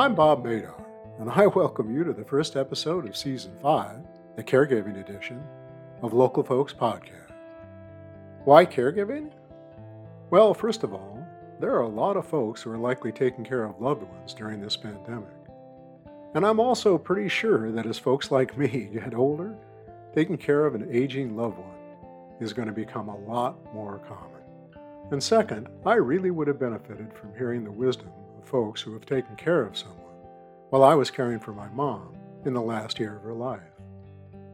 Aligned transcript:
I'm 0.00 0.14
Bob 0.14 0.46
Madar, 0.46 0.82
and 1.18 1.28
I 1.28 1.46
welcome 1.58 1.94
you 1.94 2.04
to 2.04 2.14
the 2.14 2.24
first 2.24 2.56
episode 2.56 3.06
of 3.06 3.14
Season 3.14 3.52
5, 3.60 3.96
the 4.34 4.42
Caregiving 4.42 4.98
Edition 4.98 5.42
of 6.00 6.14
Local 6.14 6.42
Folks 6.42 6.72
Podcast. 6.72 7.34
Why 8.44 8.64
caregiving? 8.64 9.30
Well, 10.30 10.54
first 10.54 10.84
of 10.84 10.94
all, 10.94 11.22
there 11.60 11.74
are 11.74 11.82
a 11.82 11.86
lot 11.86 12.16
of 12.16 12.26
folks 12.26 12.62
who 12.62 12.70
are 12.70 12.78
likely 12.78 13.12
taking 13.12 13.44
care 13.44 13.62
of 13.62 13.78
loved 13.78 14.02
ones 14.04 14.32
during 14.32 14.58
this 14.58 14.74
pandemic. 14.74 15.36
And 16.34 16.46
I'm 16.46 16.60
also 16.60 16.96
pretty 16.96 17.28
sure 17.28 17.70
that 17.70 17.84
as 17.84 17.98
folks 17.98 18.30
like 18.30 18.56
me 18.56 18.88
get 18.94 19.12
older, 19.12 19.54
taking 20.14 20.38
care 20.38 20.64
of 20.64 20.74
an 20.74 20.88
aging 20.90 21.36
loved 21.36 21.58
one 21.58 21.76
is 22.40 22.54
going 22.54 22.68
to 22.68 22.72
become 22.72 23.10
a 23.10 23.18
lot 23.18 23.54
more 23.74 23.98
common. 24.08 24.80
And 25.12 25.22
second, 25.22 25.68
I 25.84 25.96
really 25.96 26.30
would 26.30 26.48
have 26.48 26.58
benefited 26.58 27.12
from 27.12 27.36
hearing 27.36 27.64
the 27.64 27.70
wisdom 27.70 28.08
folks 28.44 28.80
who 28.80 28.92
have 28.92 29.06
taken 29.06 29.36
care 29.36 29.62
of 29.62 29.76
someone 29.76 29.98
while 30.70 30.84
I 30.84 30.94
was 30.94 31.10
caring 31.10 31.40
for 31.40 31.52
my 31.52 31.68
mom 31.68 32.16
in 32.44 32.54
the 32.54 32.60
last 32.60 32.98
year 32.98 33.16
of 33.16 33.22
her 33.22 33.34
life. 33.34 33.60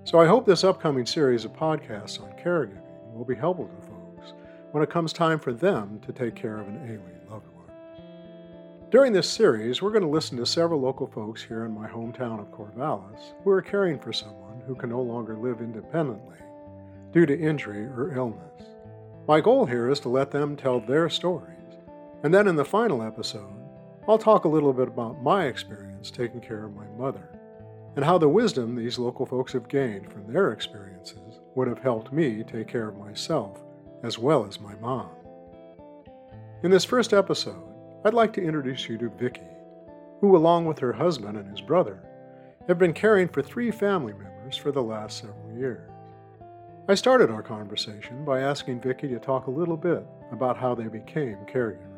So 0.04 0.20
I 0.20 0.26
hope 0.26 0.46
this 0.46 0.64
upcoming 0.64 1.06
series 1.06 1.44
of 1.44 1.52
podcasts 1.52 2.20
on 2.22 2.30
caregiving 2.42 3.12
will 3.12 3.24
be 3.24 3.34
helpful 3.34 3.68
to 3.68 3.86
folks 3.86 4.32
when 4.72 4.82
it 4.82 4.90
comes 4.90 5.12
time 5.12 5.38
for 5.38 5.52
them 5.52 6.00
to 6.06 6.12
take 6.12 6.34
care 6.34 6.58
of 6.58 6.68
an 6.68 6.82
ailing 6.84 7.20
loved 7.30 7.48
one. 7.48 7.70
During 8.90 9.12
this 9.12 9.28
series, 9.28 9.82
we're 9.82 9.90
going 9.90 10.02
to 10.02 10.08
listen 10.08 10.36
to 10.38 10.46
several 10.46 10.80
local 10.80 11.06
folks 11.06 11.42
here 11.42 11.64
in 11.64 11.72
my 11.72 11.88
hometown 11.88 12.40
of 12.40 12.52
Corvallis 12.52 13.34
who 13.42 13.50
are 13.50 13.62
caring 13.62 13.98
for 13.98 14.12
someone 14.12 14.62
who 14.66 14.74
can 14.74 14.90
no 14.90 15.02
longer 15.02 15.36
live 15.36 15.60
independently 15.60 16.38
due 17.12 17.26
to 17.26 17.38
injury 17.38 17.84
or 17.84 18.14
illness. 18.14 18.62
My 19.26 19.40
goal 19.40 19.66
here 19.66 19.90
is 19.90 19.98
to 20.00 20.08
let 20.08 20.30
them 20.30 20.56
tell 20.56 20.78
their 20.78 21.08
stories, 21.08 21.50
and 22.22 22.32
then 22.32 22.46
in 22.46 22.54
the 22.54 22.64
final 22.64 23.02
episode, 23.02 23.65
I'll 24.08 24.18
talk 24.18 24.44
a 24.44 24.48
little 24.48 24.72
bit 24.72 24.86
about 24.86 25.20
my 25.20 25.46
experience 25.46 26.12
taking 26.12 26.40
care 26.40 26.64
of 26.64 26.76
my 26.76 26.86
mother 26.96 27.28
and 27.96 28.04
how 28.04 28.18
the 28.18 28.28
wisdom 28.28 28.76
these 28.76 29.00
local 29.00 29.26
folks 29.26 29.52
have 29.52 29.68
gained 29.68 30.12
from 30.12 30.32
their 30.32 30.52
experiences 30.52 31.40
would 31.56 31.66
have 31.66 31.80
helped 31.80 32.12
me 32.12 32.44
take 32.44 32.68
care 32.68 32.88
of 32.88 32.98
myself 32.98 33.64
as 34.04 34.16
well 34.16 34.46
as 34.46 34.60
my 34.60 34.76
mom. 34.76 35.10
In 36.62 36.70
this 36.70 36.84
first 36.84 37.12
episode, 37.12 37.62
I'd 38.04 38.14
like 38.14 38.32
to 38.34 38.42
introduce 38.42 38.88
you 38.88 38.96
to 38.98 39.08
Vicki, 39.08 39.40
who, 40.20 40.36
along 40.36 40.66
with 40.66 40.78
her 40.78 40.92
husband 40.92 41.36
and 41.36 41.50
his 41.50 41.60
brother, 41.60 42.04
have 42.68 42.78
been 42.78 42.92
caring 42.92 43.26
for 43.26 43.42
three 43.42 43.72
family 43.72 44.12
members 44.12 44.56
for 44.56 44.70
the 44.70 44.82
last 44.82 45.18
several 45.18 45.58
years. 45.58 45.90
I 46.88 46.94
started 46.94 47.30
our 47.30 47.42
conversation 47.42 48.24
by 48.24 48.42
asking 48.42 48.82
Vicki 48.82 49.08
to 49.08 49.18
talk 49.18 49.48
a 49.48 49.50
little 49.50 49.76
bit 49.76 50.06
about 50.30 50.56
how 50.56 50.76
they 50.76 50.86
became 50.86 51.38
caregivers. 51.52 51.95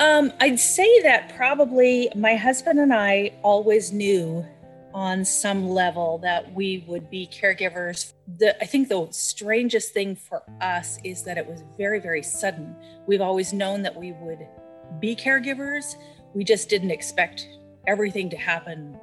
Um, 0.00 0.32
I'd 0.40 0.58
say 0.58 1.02
that 1.02 1.36
probably 1.36 2.08
my 2.16 2.34
husband 2.34 2.78
and 2.78 2.92
I 2.92 3.32
always 3.42 3.92
knew 3.92 4.46
on 4.94 5.26
some 5.26 5.68
level 5.68 6.16
that 6.22 6.50
we 6.54 6.84
would 6.88 7.10
be 7.10 7.26
caregivers. 7.26 8.14
The, 8.38 8.60
I 8.62 8.66
think 8.66 8.88
the 8.88 9.08
strangest 9.10 9.92
thing 9.92 10.16
for 10.16 10.42
us 10.62 10.98
is 11.04 11.22
that 11.24 11.36
it 11.36 11.46
was 11.46 11.62
very, 11.76 12.00
very 12.00 12.22
sudden. 12.22 12.74
We've 13.06 13.20
always 13.20 13.52
known 13.52 13.82
that 13.82 13.94
we 13.94 14.12
would 14.12 14.48
be 15.00 15.14
caregivers. 15.14 15.96
We 16.32 16.44
just 16.44 16.70
didn't 16.70 16.92
expect 16.92 17.46
everything 17.86 18.30
to 18.30 18.38
happen 18.38 18.98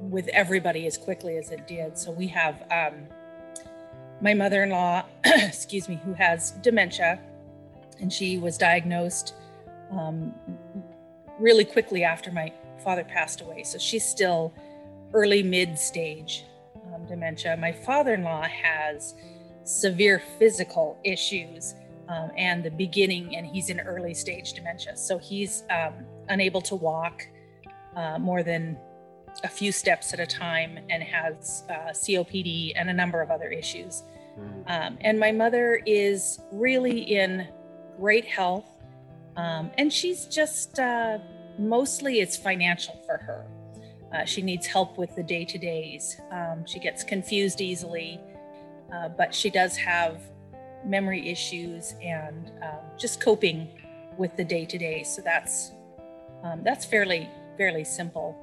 with 0.00 0.28
everybody 0.28 0.86
as 0.86 0.98
quickly 0.98 1.38
as 1.38 1.50
it 1.50 1.66
did. 1.66 1.96
So 1.96 2.10
we 2.10 2.26
have 2.28 2.62
um, 2.70 3.06
my 4.20 4.34
mother 4.34 4.64
in 4.64 4.68
law, 4.68 5.02
excuse 5.24 5.88
me, 5.88 5.98
who 6.04 6.12
has 6.12 6.50
dementia, 6.62 7.20
and 8.00 8.12
she 8.12 8.36
was 8.36 8.58
diagnosed 8.58 9.32
um, 9.90 10.34
really 11.38 11.64
quickly 11.64 12.04
after 12.04 12.30
my 12.30 12.52
father 12.82 13.04
passed 13.04 13.40
away. 13.40 13.62
So 13.62 13.78
she's 13.78 14.04
still 14.04 14.52
early 15.12 15.42
mid 15.42 15.78
stage 15.78 16.44
um, 16.94 17.06
dementia. 17.06 17.56
My 17.56 17.72
father 17.72 18.14
in 18.14 18.22
law 18.22 18.42
has 18.42 19.14
severe 19.64 20.22
physical 20.38 20.98
issues. 21.04 21.74
Um, 22.08 22.30
and 22.36 22.62
the 22.62 22.70
beginning, 22.70 23.34
and 23.34 23.44
he's 23.44 23.68
in 23.68 23.80
early 23.80 24.14
stage 24.14 24.52
dementia. 24.52 24.96
So 24.96 25.18
he's 25.18 25.64
um, 25.70 26.06
unable 26.28 26.60
to 26.62 26.76
walk 26.76 27.26
uh, 27.96 28.16
more 28.20 28.44
than 28.44 28.78
a 29.44 29.48
few 29.48 29.72
steps 29.72 30.12
at 30.12 30.20
a 30.20 30.26
time 30.26 30.78
and 30.90 31.02
has 31.02 31.64
uh, 31.68 31.90
COPD 31.90 32.72
and 32.76 32.88
a 32.88 32.92
number 32.92 33.20
of 33.20 33.30
other 33.30 33.48
issues. 33.48 34.02
Mm. 34.38 34.70
Um, 34.70 34.98
and 35.00 35.18
my 35.18 35.32
mother 35.32 35.80
is 35.86 36.40
really 36.52 37.00
in 37.00 37.48
great 37.98 38.24
health. 38.24 38.66
Um, 39.36 39.70
and 39.76 39.92
she's 39.92 40.26
just 40.26 40.78
uh, 40.78 41.18
mostly 41.58 42.20
it's 42.20 42.36
financial 42.36 43.02
for 43.06 43.18
her. 43.18 43.46
Uh, 44.14 44.24
she 44.24 44.40
needs 44.40 44.66
help 44.66 44.96
with 44.98 45.14
the 45.16 45.22
day 45.22 45.44
to 45.44 45.58
days. 45.58 46.20
Um, 46.30 46.64
she 46.64 46.78
gets 46.78 47.02
confused 47.02 47.60
easily, 47.60 48.20
uh, 48.92 49.08
but 49.08 49.34
she 49.34 49.50
does 49.50 49.76
have 49.76 50.20
memory 50.84 51.28
issues 51.28 51.94
and 52.02 52.52
um, 52.62 52.78
just 52.98 53.20
coping 53.20 53.68
with 54.16 54.36
the 54.36 54.44
day 54.44 54.64
to 54.64 54.78
day. 54.78 55.02
So 55.02 55.22
that's 55.22 55.72
um, 56.44 56.62
that's 56.62 56.84
fairly 56.84 57.28
fairly 57.58 57.84
simple. 57.84 58.36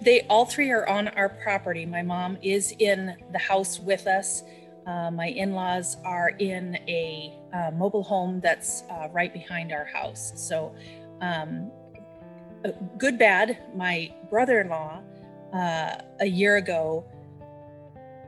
They 0.00 0.22
all 0.22 0.46
three 0.46 0.70
are 0.70 0.88
on 0.88 1.08
our 1.08 1.28
property. 1.28 1.84
My 1.84 2.02
mom 2.02 2.38
is 2.42 2.74
in 2.78 3.16
the 3.32 3.38
house 3.38 3.80
with 3.80 4.06
us. 4.06 4.42
Uh, 4.86 5.10
my 5.10 5.28
in 5.28 5.52
laws 5.52 5.96
are 6.04 6.30
in 6.38 6.76
a 6.88 7.38
uh, 7.52 7.70
mobile 7.72 8.02
home 8.02 8.40
that's 8.40 8.82
uh, 8.90 9.08
right 9.12 9.32
behind 9.32 9.72
our 9.72 9.84
house. 9.84 10.32
So, 10.34 10.74
um, 11.20 11.70
uh, 12.64 12.70
good, 12.98 13.18
bad, 13.18 13.58
my 13.74 14.12
brother 14.30 14.60
in 14.60 14.68
law 14.68 15.00
uh, 15.52 15.96
a 16.20 16.26
year 16.26 16.56
ago 16.56 17.04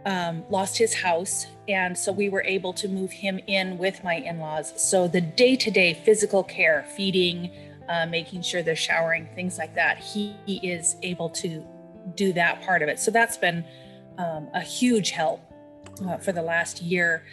um, 0.07 0.45
lost 0.51 0.77
his 0.77 0.95
house. 0.95 1.47
And 1.67 1.97
so 1.97 2.13
we 2.13 2.29
were 2.29 2.43
able 2.45 2.73
to 2.75 2.89
move 2.89 3.11
him 3.11 3.41
in 3.47 3.79
with 3.79 4.05
my 4.05 4.17
in 4.17 4.39
laws. 4.39 4.73
So, 4.81 5.09
the 5.09 5.21
day 5.21 5.57
to 5.57 5.71
day 5.71 5.95
physical 5.95 6.45
care, 6.45 6.87
feeding, 6.97 7.51
uh, 7.89 8.07
making 8.07 8.43
sure 8.43 8.63
they're 8.63 8.77
showering, 8.77 9.29
things 9.35 9.59
like 9.59 9.75
that. 9.75 9.99
He, 9.99 10.37
he, 10.47 10.57
is 10.69 10.97
able 11.03 11.29
to 11.31 11.65
do 12.15 12.33
that 12.33 12.63
part 12.63 12.83
of 12.83 12.89
it. 12.89 12.99
So 12.99 13.11
that's 13.11 13.37
been 13.37 13.65
um, 14.19 14.49
a 14.55 14.61
huge 14.61 15.11
help 15.11 15.41
uh, 16.07 16.19
for 16.19 16.33
the 16.33 16.43
last 16.43 16.83
year. 16.83 17.25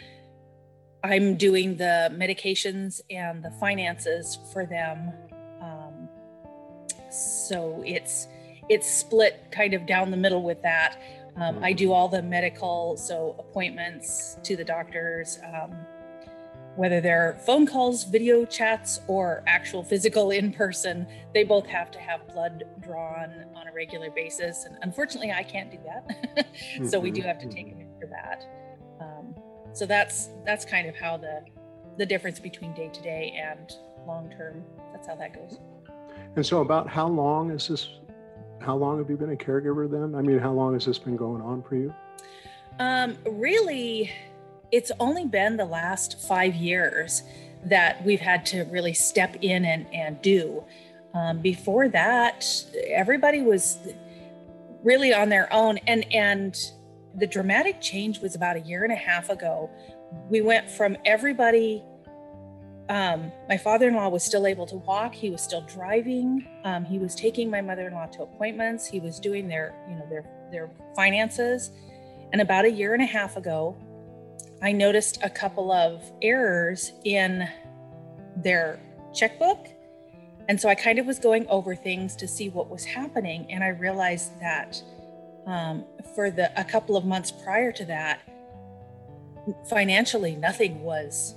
I'm 1.04 1.36
doing 1.36 1.76
the 1.76 2.12
medications 2.14 3.00
and 3.10 3.42
the 3.42 3.50
finances 3.52 4.38
for 4.52 4.66
them. 4.66 5.12
Um, 5.60 6.08
so 7.10 7.82
it's 7.84 8.28
it's 8.68 8.88
split 8.88 9.48
kind 9.50 9.74
of 9.74 9.86
down 9.86 10.10
the 10.10 10.16
middle 10.16 10.42
with 10.42 10.62
that. 10.62 11.02
Um, 11.36 11.62
I 11.62 11.72
do 11.72 11.92
all 11.92 12.08
the 12.08 12.22
medical, 12.22 12.96
so 12.96 13.34
appointments 13.38 14.36
to 14.44 14.54
the 14.54 14.64
doctors, 14.64 15.38
um, 15.44 15.74
whether 16.76 17.00
they're 17.00 17.38
phone 17.44 17.66
calls, 17.66 18.04
video 18.04 18.44
chats, 18.44 19.00
or 19.06 19.42
actual 19.46 19.82
physical 19.82 20.30
in 20.30 20.52
person, 20.52 21.06
they 21.34 21.44
both 21.44 21.66
have 21.66 21.90
to 21.90 21.98
have 21.98 22.26
blood 22.28 22.64
drawn 22.80 23.44
on 23.54 23.66
a 23.66 23.72
regular 23.72 24.10
basis. 24.10 24.64
And 24.64 24.76
unfortunately, 24.82 25.32
I 25.32 25.42
can't 25.42 25.70
do 25.70 25.78
that. 25.84 26.46
so 26.90 26.98
we 26.98 27.10
do 27.10 27.20
mm-hmm. 27.20 27.28
have 27.28 27.38
to 27.40 27.48
take 27.48 27.68
it 27.68 27.76
for 27.76 27.81
that. 28.12 28.46
Um, 29.00 29.34
so 29.72 29.86
that's 29.86 30.30
that's 30.44 30.64
kind 30.64 30.88
of 30.88 30.96
how 30.96 31.16
the 31.16 31.44
the 31.98 32.06
difference 32.06 32.38
between 32.38 32.72
day 32.74 32.88
to 32.92 33.02
day 33.02 33.38
and 33.42 33.72
long 34.06 34.30
term. 34.30 34.64
That's 34.92 35.06
how 35.06 35.16
that 35.16 35.34
goes. 35.34 35.58
And 36.36 36.44
so, 36.44 36.60
about 36.60 36.88
how 36.88 37.08
long 37.08 37.50
is 37.50 37.68
this? 37.68 37.88
How 38.60 38.76
long 38.76 38.98
have 38.98 39.10
you 39.10 39.16
been 39.16 39.32
a 39.32 39.36
caregiver 39.36 39.90
then? 39.90 40.14
I 40.14 40.22
mean, 40.22 40.38
how 40.38 40.52
long 40.52 40.74
has 40.74 40.86
this 40.86 40.98
been 40.98 41.16
going 41.16 41.42
on 41.42 41.62
for 41.62 41.76
you? 41.76 41.92
Um, 42.78 43.18
really, 43.26 44.10
it's 44.70 44.92
only 45.00 45.26
been 45.26 45.56
the 45.56 45.64
last 45.64 46.20
five 46.26 46.54
years 46.54 47.22
that 47.64 48.04
we've 48.04 48.20
had 48.20 48.44
to 48.46 48.64
really 48.64 48.94
step 48.94 49.36
in 49.42 49.64
and, 49.64 49.86
and 49.92 50.20
do. 50.22 50.64
Um, 51.14 51.40
before 51.40 51.88
that, 51.88 52.46
everybody 52.86 53.42
was 53.42 53.78
really 54.82 55.12
on 55.12 55.28
their 55.28 55.52
own. 55.52 55.78
And, 55.86 56.06
and 56.12 56.56
the 57.14 57.26
dramatic 57.26 57.80
change 57.80 58.20
was 58.20 58.34
about 58.34 58.56
a 58.56 58.60
year 58.60 58.84
and 58.84 58.92
a 58.92 58.96
half 58.96 59.28
ago. 59.28 59.70
We 60.28 60.40
went 60.40 60.70
from 60.70 60.96
everybody, 61.04 61.82
um, 62.88 63.32
my 63.48 63.56
father 63.56 63.88
in 63.88 63.94
law 63.94 64.08
was 64.08 64.22
still 64.22 64.46
able 64.46 64.66
to 64.66 64.76
walk, 64.76 65.14
he 65.14 65.30
was 65.30 65.42
still 65.42 65.62
driving, 65.62 66.46
um, 66.64 66.84
he 66.84 66.98
was 66.98 67.14
taking 67.14 67.50
my 67.50 67.60
mother 67.60 67.86
in 67.86 67.94
law 67.94 68.06
to 68.06 68.22
appointments, 68.22 68.86
he 68.86 69.00
was 69.00 69.18
doing 69.20 69.48
their, 69.48 69.74
you 69.88 69.94
know, 69.94 70.06
their, 70.08 70.24
their 70.50 70.70
finances. 70.94 71.70
And 72.32 72.40
about 72.40 72.64
a 72.64 72.70
year 72.70 72.94
and 72.94 73.02
a 73.02 73.06
half 73.06 73.36
ago, 73.36 73.76
I 74.62 74.72
noticed 74.72 75.18
a 75.22 75.30
couple 75.30 75.72
of 75.72 76.02
errors 76.22 76.92
in 77.04 77.48
their 78.36 78.80
checkbook. 79.12 79.68
And 80.48 80.60
so 80.60 80.68
I 80.68 80.74
kind 80.74 80.98
of 80.98 81.06
was 81.06 81.18
going 81.18 81.46
over 81.48 81.74
things 81.74 82.16
to 82.16 82.28
see 82.28 82.48
what 82.48 82.68
was 82.68 82.84
happening. 82.84 83.46
And 83.50 83.62
I 83.62 83.68
realized 83.68 84.38
that 84.40 84.82
um, 85.46 85.84
for 86.14 86.30
the 86.30 86.58
a 86.60 86.64
couple 86.64 86.96
of 86.96 87.04
months 87.04 87.30
prior 87.30 87.72
to 87.72 87.84
that, 87.86 88.20
financially, 89.68 90.36
nothing 90.36 90.82
was 90.82 91.34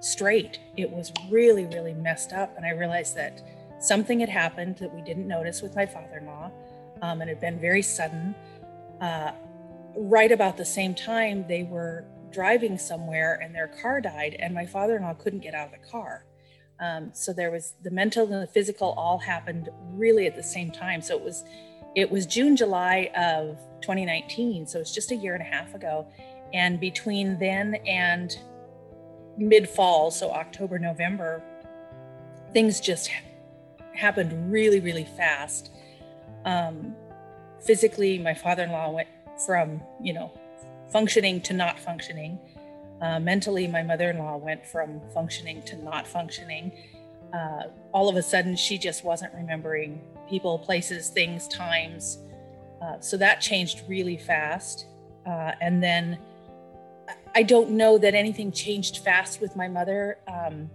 straight. 0.00 0.60
It 0.76 0.90
was 0.90 1.12
really, 1.30 1.64
really 1.66 1.94
messed 1.94 2.32
up. 2.32 2.56
And 2.56 2.66
I 2.66 2.70
realized 2.70 3.16
that 3.16 3.40
something 3.80 4.20
had 4.20 4.28
happened 4.28 4.76
that 4.76 4.94
we 4.94 5.00
didn't 5.02 5.26
notice 5.26 5.62
with 5.62 5.74
my 5.74 5.86
father-in-law, 5.86 6.50
um, 7.02 7.20
and 7.20 7.30
it 7.30 7.34
had 7.34 7.40
been 7.40 7.60
very 7.60 7.82
sudden. 7.82 8.34
Uh, 9.00 9.32
right 9.96 10.32
about 10.32 10.56
the 10.56 10.64
same 10.64 10.94
time, 10.94 11.44
they 11.48 11.62
were 11.62 12.04
driving 12.30 12.76
somewhere 12.76 13.38
and 13.42 13.54
their 13.54 13.68
car 13.68 14.00
died, 14.00 14.36
and 14.38 14.52
my 14.52 14.66
father-in-law 14.66 15.14
couldn't 15.14 15.40
get 15.40 15.54
out 15.54 15.72
of 15.72 15.80
the 15.80 15.86
car. 15.88 16.24
Um, 16.80 17.10
so 17.14 17.32
there 17.32 17.50
was 17.50 17.74
the 17.82 17.90
mental 17.90 18.24
and 18.24 18.42
the 18.42 18.46
physical 18.46 18.94
all 18.96 19.18
happened 19.18 19.68
really 19.92 20.26
at 20.26 20.34
the 20.34 20.42
same 20.42 20.70
time. 20.72 21.00
So 21.00 21.16
it 21.16 21.22
was 21.22 21.44
it 21.94 22.10
was 22.10 22.26
June, 22.26 22.56
July 22.56 23.10
of 23.16 23.56
2019. 23.80 24.66
So 24.66 24.80
it's 24.80 24.92
just 24.92 25.10
a 25.10 25.16
year 25.16 25.34
and 25.34 25.42
a 25.42 25.46
half 25.46 25.74
ago. 25.74 26.06
And 26.52 26.80
between 26.80 27.38
then 27.38 27.76
and 27.86 28.36
mid 29.36 29.68
fall, 29.68 30.10
so 30.10 30.30
October, 30.30 30.78
November, 30.78 31.42
things 32.52 32.80
just 32.80 33.10
happened 33.94 34.52
really, 34.52 34.80
really 34.80 35.04
fast. 35.04 35.70
Um, 36.44 36.94
physically, 37.60 38.18
my 38.18 38.34
father 38.34 38.64
in 38.64 38.72
law 38.72 38.90
went 38.90 39.08
from, 39.46 39.82
you 40.02 40.12
know, 40.12 40.32
functioning 40.90 41.40
to 41.42 41.52
not 41.52 41.78
functioning. 41.78 42.38
Uh, 43.00 43.18
mentally, 43.18 43.66
my 43.66 43.82
mother 43.82 44.10
in 44.10 44.18
law 44.18 44.36
went 44.36 44.64
from 44.64 45.00
functioning 45.12 45.62
to 45.62 45.76
not 45.76 46.06
functioning. 46.06 46.72
Uh, 47.34 47.64
all 47.92 48.08
of 48.08 48.16
a 48.16 48.22
sudden, 48.22 48.54
she 48.54 48.78
just 48.78 49.04
wasn't 49.04 49.32
remembering 49.34 50.00
people, 50.28 50.58
places, 50.58 51.08
things, 51.08 51.48
times. 51.48 52.18
Uh, 52.80 53.00
so 53.00 53.16
that 53.16 53.40
changed 53.40 53.82
really 53.88 54.16
fast. 54.16 54.86
Uh, 55.26 55.52
and 55.60 55.82
then 55.82 56.18
I 57.34 57.42
don't 57.42 57.70
know 57.70 57.98
that 57.98 58.14
anything 58.14 58.52
changed 58.52 58.98
fast 58.98 59.40
with 59.40 59.56
my 59.56 59.66
mother. 59.66 60.18
Um, 60.28 60.70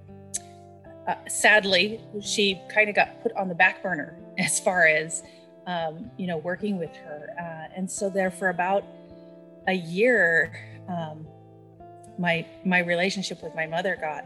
uh, 1.08 1.16
sadly, 1.28 2.02
she 2.22 2.62
kind 2.70 2.90
of 2.90 2.96
got 2.96 3.24
put 3.24 3.32
on 3.34 3.48
the 3.48 3.56
back 3.56 3.82
burner 3.82 4.18
as 4.38 4.60
far 4.60 4.86
as, 4.86 5.24
um, 5.66 6.12
you 6.18 6.28
know, 6.28 6.38
working 6.38 6.78
with 6.78 6.94
her. 6.98 7.30
Uh, 7.40 7.74
and 7.76 7.90
so 7.90 8.10
there 8.10 8.32
for 8.32 8.50
about 8.50 8.84
a 9.68 9.74
year, 9.74 10.54
um, 10.90 11.26
my 12.18 12.46
my 12.66 12.80
relationship 12.80 13.42
with 13.42 13.56
my 13.56 13.66
mother 13.66 13.98
got 14.00 14.26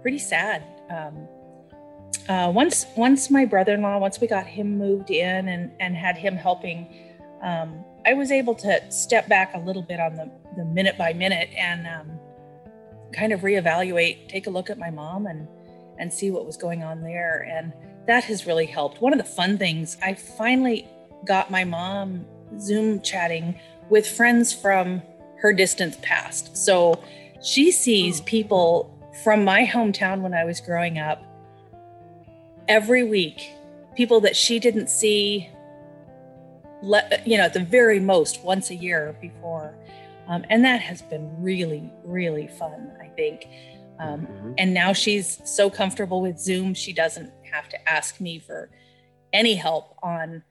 pretty 0.00 0.18
sad. 0.18 0.64
Um, 0.90 1.28
uh, 2.28 2.50
once 2.54 2.86
once 2.96 3.30
my 3.30 3.44
brother-in-law, 3.44 3.98
once 3.98 4.20
we 4.20 4.26
got 4.26 4.46
him 4.46 4.78
moved 4.78 5.10
in 5.10 5.48
and 5.48 5.72
and 5.80 5.96
had 5.96 6.16
him 6.16 6.36
helping, 6.36 6.86
um, 7.42 7.84
I 8.06 8.14
was 8.14 8.30
able 8.30 8.54
to 8.56 8.90
step 8.90 9.28
back 9.28 9.54
a 9.54 9.58
little 9.58 9.82
bit 9.82 10.00
on 10.00 10.14
the 10.16 10.30
the 10.56 10.64
minute 10.64 10.96
by 10.98 11.12
minute 11.12 11.50
and 11.56 11.86
um, 11.86 12.18
kind 13.12 13.32
of 13.32 13.40
reevaluate, 13.40 14.28
take 14.28 14.46
a 14.46 14.50
look 14.50 14.70
at 14.70 14.78
my 14.78 14.90
mom 14.90 15.26
and 15.26 15.48
and 15.98 16.12
see 16.12 16.30
what 16.30 16.46
was 16.46 16.56
going 16.56 16.82
on 16.82 17.02
there, 17.02 17.46
and 17.50 17.72
that 18.06 18.24
has 18.24 18.46
really 18.46 18.66
helped. 18.66 19.00
One 19.00 19.12
of 19.12 19.18
the 19.18 19.24
fun 19.24 19.58
things 19.58 19.96
I 20.02 20.14
finally 20.14 20.88
got 21.24 21.50
my 21.50 21.64
mom 21.64 22.24
Zoom 22.58 23.00
chatting 23.00 23.58
with 23.88 24.06
friends 24.06 24.52
from 24.52 25.02
her 25.40 25.52
distant 25.52 26.00
past. 26.02 26.56
So 26.56 27.02
she 27.42 27.70
sees 27.72 28.20
hmm. 28.20 28.24
people 28.26 28.88
from 29.22 29.44
my 29.44 29.66
hometown 29.66 30.22
when 30.22 30.34
I 30.34 30.44
was 30.44 30.60
growing 30.60 30.98
up 30.98 31.22
every 32.68 33.04
week, 33.04 33.50
people 33.96 34.20
that 34.20 34.36
she 34.36 34.58
didn't 34.58 34.88
see, 34.88 35.50
you 37.24 37.36
know, 37.36 37.44
at 37.44 37.54
the 37.54 37.64
very 37.64 38.00
most 38.00 38.42
once 38.42 38.70
a 38.70 38.74
year 38.74 39.16
before. 39.20 39.74
Um, 40.28 40.44
and 40.50 40.64
that 40.64 40.80
has 40.80 41.02
been 41.02 41.30
really, 41.42 41.90
really 42.04 42.48
fun, 42.48 42.92
I 43.00 43.08
think. 43.08 43.46
Um, 43.98 44.26
mm-hmm. 44.26 44.52
And 44.58 44.74
now 44.74 44.92
she's 44.92 45.40
so 45.44 45.68
comfortable 45.68 46.20
with 46.20 46.38
Zoom, 46.38 46.74
she 46.74 46.92
doesn't 46.92 47.32
have 47.50 47.68
to 47.68 47.88
ask 47.88 48.20
me 48.20 48.38
for 48.38 48.70
any 49.32 49.54
help 49.54 49.96
on 50.02 50.42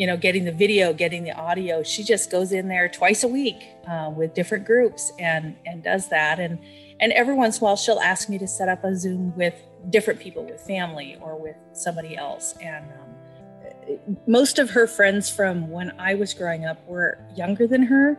you 0.00 0.06
know, 0.06 0.16
getting 0.16 0.46
the 0.46 0.52
video, 0.52 0.94
getting 0.94 1.24
the 1.24 1.32
audio. 1.32 1.82
She 1.82 2.02
just 2.02 2.30
goes 2.30 2.52
in 2.52 2.68
there 2.68 2.88
twice 2.88 3.22
a 3.22 3.28
week 3.28 3.62
uh, 3.86 4.10
with 4.16 4.32
different 4.32 4.64
groups 4.64 5.12
and 5.18 5.54
and 5.66 5.84
does 5.84 6.08
that. 6.08 6.40
And 6.40 6.58
and 7.00 7.12
every 7.12 7.34
once 7.34 7.58
in 7.58 7.62
a 7.62 7.64
while, 7.66 7.76
she'll 7.76 8.00
ask 8.00 8.30
me 8.30 8.38
to 8.38 8.48
set 8.48 8.70
up 8.70 8.82
a 8.82 8.96
Zoom 8.96 9.36
with 9.36 9.54
different 9.88 10.20
people, 10.20 10.44
with 10.44 10.60
family 10.60 11.16
or 11.20 11.40
with 11.40 11.56
somebody 11.72 12.16
else. 12.16 12.54
And 12.60 12.84
um, 12.84 13.98
most 14.26 14.58
of 14.58 14.70
her 14.70 14.86
friends 14.86 15.30
from 15.30 15.70
when 15.70 15.92
I 15.98 16.14
was 16.14 16.34
growing 16.34 16.66
up 16.66 16.84
were 16.86 17.18
younger 17.34 17.66
than 17.66 17.82
her, 17.84 18.18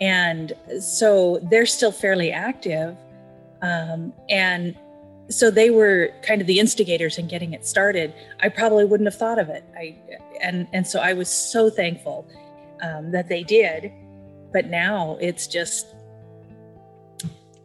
and 0.00 0.52
so 0.80 1.40
they're 1.50 1.66
still 1.66 1.92
fairly 1.92 2.30
active. 2.30 2.96
Um, 3.62 4.12
and 4.28 4.76
so 5.30 5.50
they 5.50 5.70
were 5.70 6.10
kind 6.22 6.40
of 6.40 6.46
the 6.46 6.58
instigators 6.58 7.18
in 7.18 7.26
getting 7.26 7.52
it 7.52 7.66
started. 7.66 8.14
I 8.40 8.48
probably 8.48 8.84
wouldn't 8.84 9.06
have 9.06 9.18
thought 9.18 9.38
of 9.38 9.48
it. 9.48 9.64
I 9.76 9.96
and 10.42 10.66
and 10.72 10.86
so 10.86 11.00
I 11.00 11.12
was 11.12 11.28
so 11.28 11.68
thankful 11.70 12.26
um, 12.82 13.10
that 13.12 13.28
they 13.28 13.42
did. 13.42 13.92
But 14.52 14.66
now 14.66 15.18
it's 15.20 15.46
just 15.46 15.86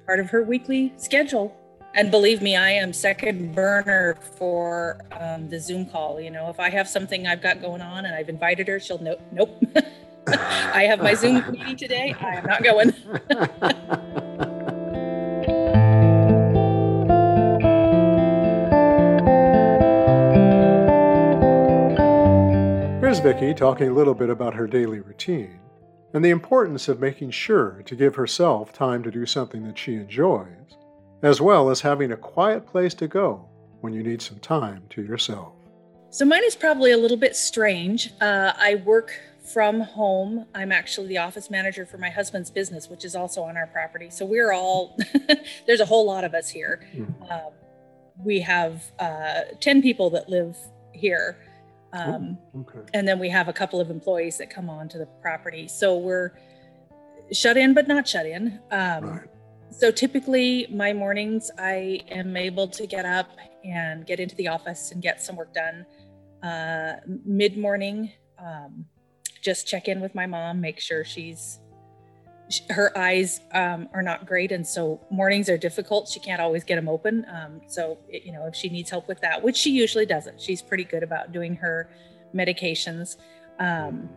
part 0.05 0.19
of 0.19 0.29
her 0.29 0.43
weekly 0.43 0.93
schedule. 0.97 1.55
And 1.95 2.09
believe 2.09 2.41
me, 2.41 2.55
I 2.55 2.71
am 2.71 2.91
second 2.91 3.53
burner 3.53 4.17
for 4.37 4.99
um, 5.11 5.47
the 5.47 5.59
Zoom 5.59 5.85
call. 5.85 6.19
You 6.19 6.31
know, 6.31 6.49
if 6.49 6.59
I 6.59 6.71
have 6.71 6.87
something 6.87 7.27
I've 7.27 7.41
got 7.41 7.61
going 7.61 7.81
on 7.81 8.05
and 8.05 8.15
I've 8.15 8.29
invited 8.29 8.67
her, 8.67 8.79
she'll 8.79 8.97
nope, 8.97 9.21
nope. 9.31 9.63
I 10.27 10.83
have 10.83 10.99
my 10.99 11.13
Zoom 11.13 11.43
meeting 11.51 11.75
today. 11.75 12.15
I 12.19 12.37
am 12.37 12.45
not 12.45 12.63
going. 12.63 12.93
Here's 23.01 23.19
Vicki 23.19 23.53
talking 23.53 23.89
a 23.89 23.93
little 23.93 24.15
bit 24.15 24.31
about 24.31 24.55
her 24.55 24.65
daily 24.65 24.99
routine 24.99 25.59
and 26.13 26.25
the 26.25 26.31
importance 26.31 26.87
of 26.87 26.99
making 26.99 27.29
sure 27.29 27.83
to 27.85 27.95
give 27.95 28.15
herself 28.15 28.73
time 28.73 29.03
to 29.03 29.11
do 29.11 29.27
something 29.27 29.63
that 29.65 29.77
she 29.77 29.93
enjoys, 29.93 30.47
as 31.23 31.39
well 31.41 31.69
as 31.69 31.81
having 31.81 32.11
a 32.11 32.17
quiet 32.17 32.67
place 32.67 32.93
to 32.95 33.07
go 33.07 33.47
when 33.81 33.93
you 33.93 34.03
need 34.03 34.21
some 34.21 34.37
time 34.39 34.83
to 34.89 35.01
yourself. 35.01 35.53
So, 36.09 36.25
mine 36.25 36.43
is 36.45 36.55
probably 36.55 36.91
a 36.91 36.97
little 36.97 37.17
bit 37.17 37.35
strange. 37.35 38.11
Uh, 38.21 38.53
I 38.55 38.75
work 38.85 39.19
from 39.51 39.79
home. 39.81 40.45
I'm 40.53 40.71
actually 40.71 41.07
the 41.07 41.17
office 41.17 41.49
manager 41.49 41.85
for 41.85 41.97
my 41.97 42.09
husband's 42.09 42.51
business, 42.51 42.87
which 42.87 43.03
is 43.03 43.15
also 43.15 43.41
on 43.41 43.57
our 43.57 43.67
property. 43.67 44.09
So, 44.11 44.25
we're 44.25 44.51
all, 44.51 44.95
there's 45.65 45.79
a 45.79 45.85
whole 45.85 46.05
lot 46.05 46.23
of 46.23 46.35
us 46.35 46.49
here. 46.49 46.87
Mm-hmm. 46.93 47.31
Um, 47.31 47.51
we 48.23 48.41
have 48.41 48.83
uh, 48.99 49.41
10 49.59 49.81
people 49.81 50.11
that 50.11 50.29
live 50.29 50.55
here. 50.91 51.37
Um, 51.93 52.37
okay. 52.55 52.79
And 52.93 53.07
then 53.07 53.17
we 53.17 53.29
have 53.29 53.47
a 53.47 53.53
couple 53.53 53.79
of 53.79 53.89
employees 53.89 54.37
that 54.37 54.49
come 54.49 54.69
on 54.69 54.87
to 54.89 54.97
the 54.97 55.05
property. 55.21 55.67
So 55.67 55.97
we're 55.97 56.31
shut 57.31 57.57
in, 57.57 57.73
but 57.73 57.87
not 57.87 58.07
shut 58.07 58.25
in. 58.25 58.59
Um, 58.71 59.03
right. 59.05 59.29
So 59.73 59.89
typically, 59.89 60.67
my 60.69 60.93
mornings, 60.93 61.49
I 61.57 62.01
am 62.09 62.37
able 62.37 62.67
to 62.67 62.85
get 62.85 63.05
up 63.05 63.29
and 63.65 64.05
get 64.05 64.19
into 64.19 64.35
the 64.35 64.47
office 64.47 64.91
and 64.91 65.01
get 65.01 65.21
some 65.21 65.35
work 65.35 65.53
done. 65.53 65.85
Uh, 66.43 66.97
Mid 67.25 67.57
morning, 67.57 68.11
um, 68.37 68.85
just 69.41 69.67
check 69.67 69.87
in 69.87 69.99
with 69.99 70.13
my 70.13 70.27
mom, 70.27 70.61
make 70.61 70.79
sure 70.79 71.03
she's 71.03 71.59
her 72.69 72.95
eyes 72.95 73.39
um, 73.53 73.89
are 73.93 74.03
not 74.03 74.27
great. 74.27 74.51
And 74.51 74.67
so 74.67 75.01
mornings 75.09 75.49
are 75.49 75.57
difficult. 75.57 76.07
She 76.07 76.19
can't 76.19 76.41
always 76.41 76.63
get 76.63 76.75
them 76.75 76.87
open. 76.87 77.25
Um, 77.33 77.61
so 77.67 77.97
it, 78.07 78.23
you 78.25 78.31
know 78.31 78.45
if 78.45 78.55
she 78.55 78.69
needs 78.69 78.91
help 78.91 79.07
with 79.07 79.21
that 79.21 79.41
which 79.41 79.57
she 79.57 79.71
usually 79.71 80.05
doesn't. 80.05 80.39
She's 80.39 80.61
pretty 80.61 80.83
good 80.83 81.01
about 81.01 81.31
doing 81.31 81.55
her 81.55 81.89
medications. 82.35 83.17
Um, 83.59 84.09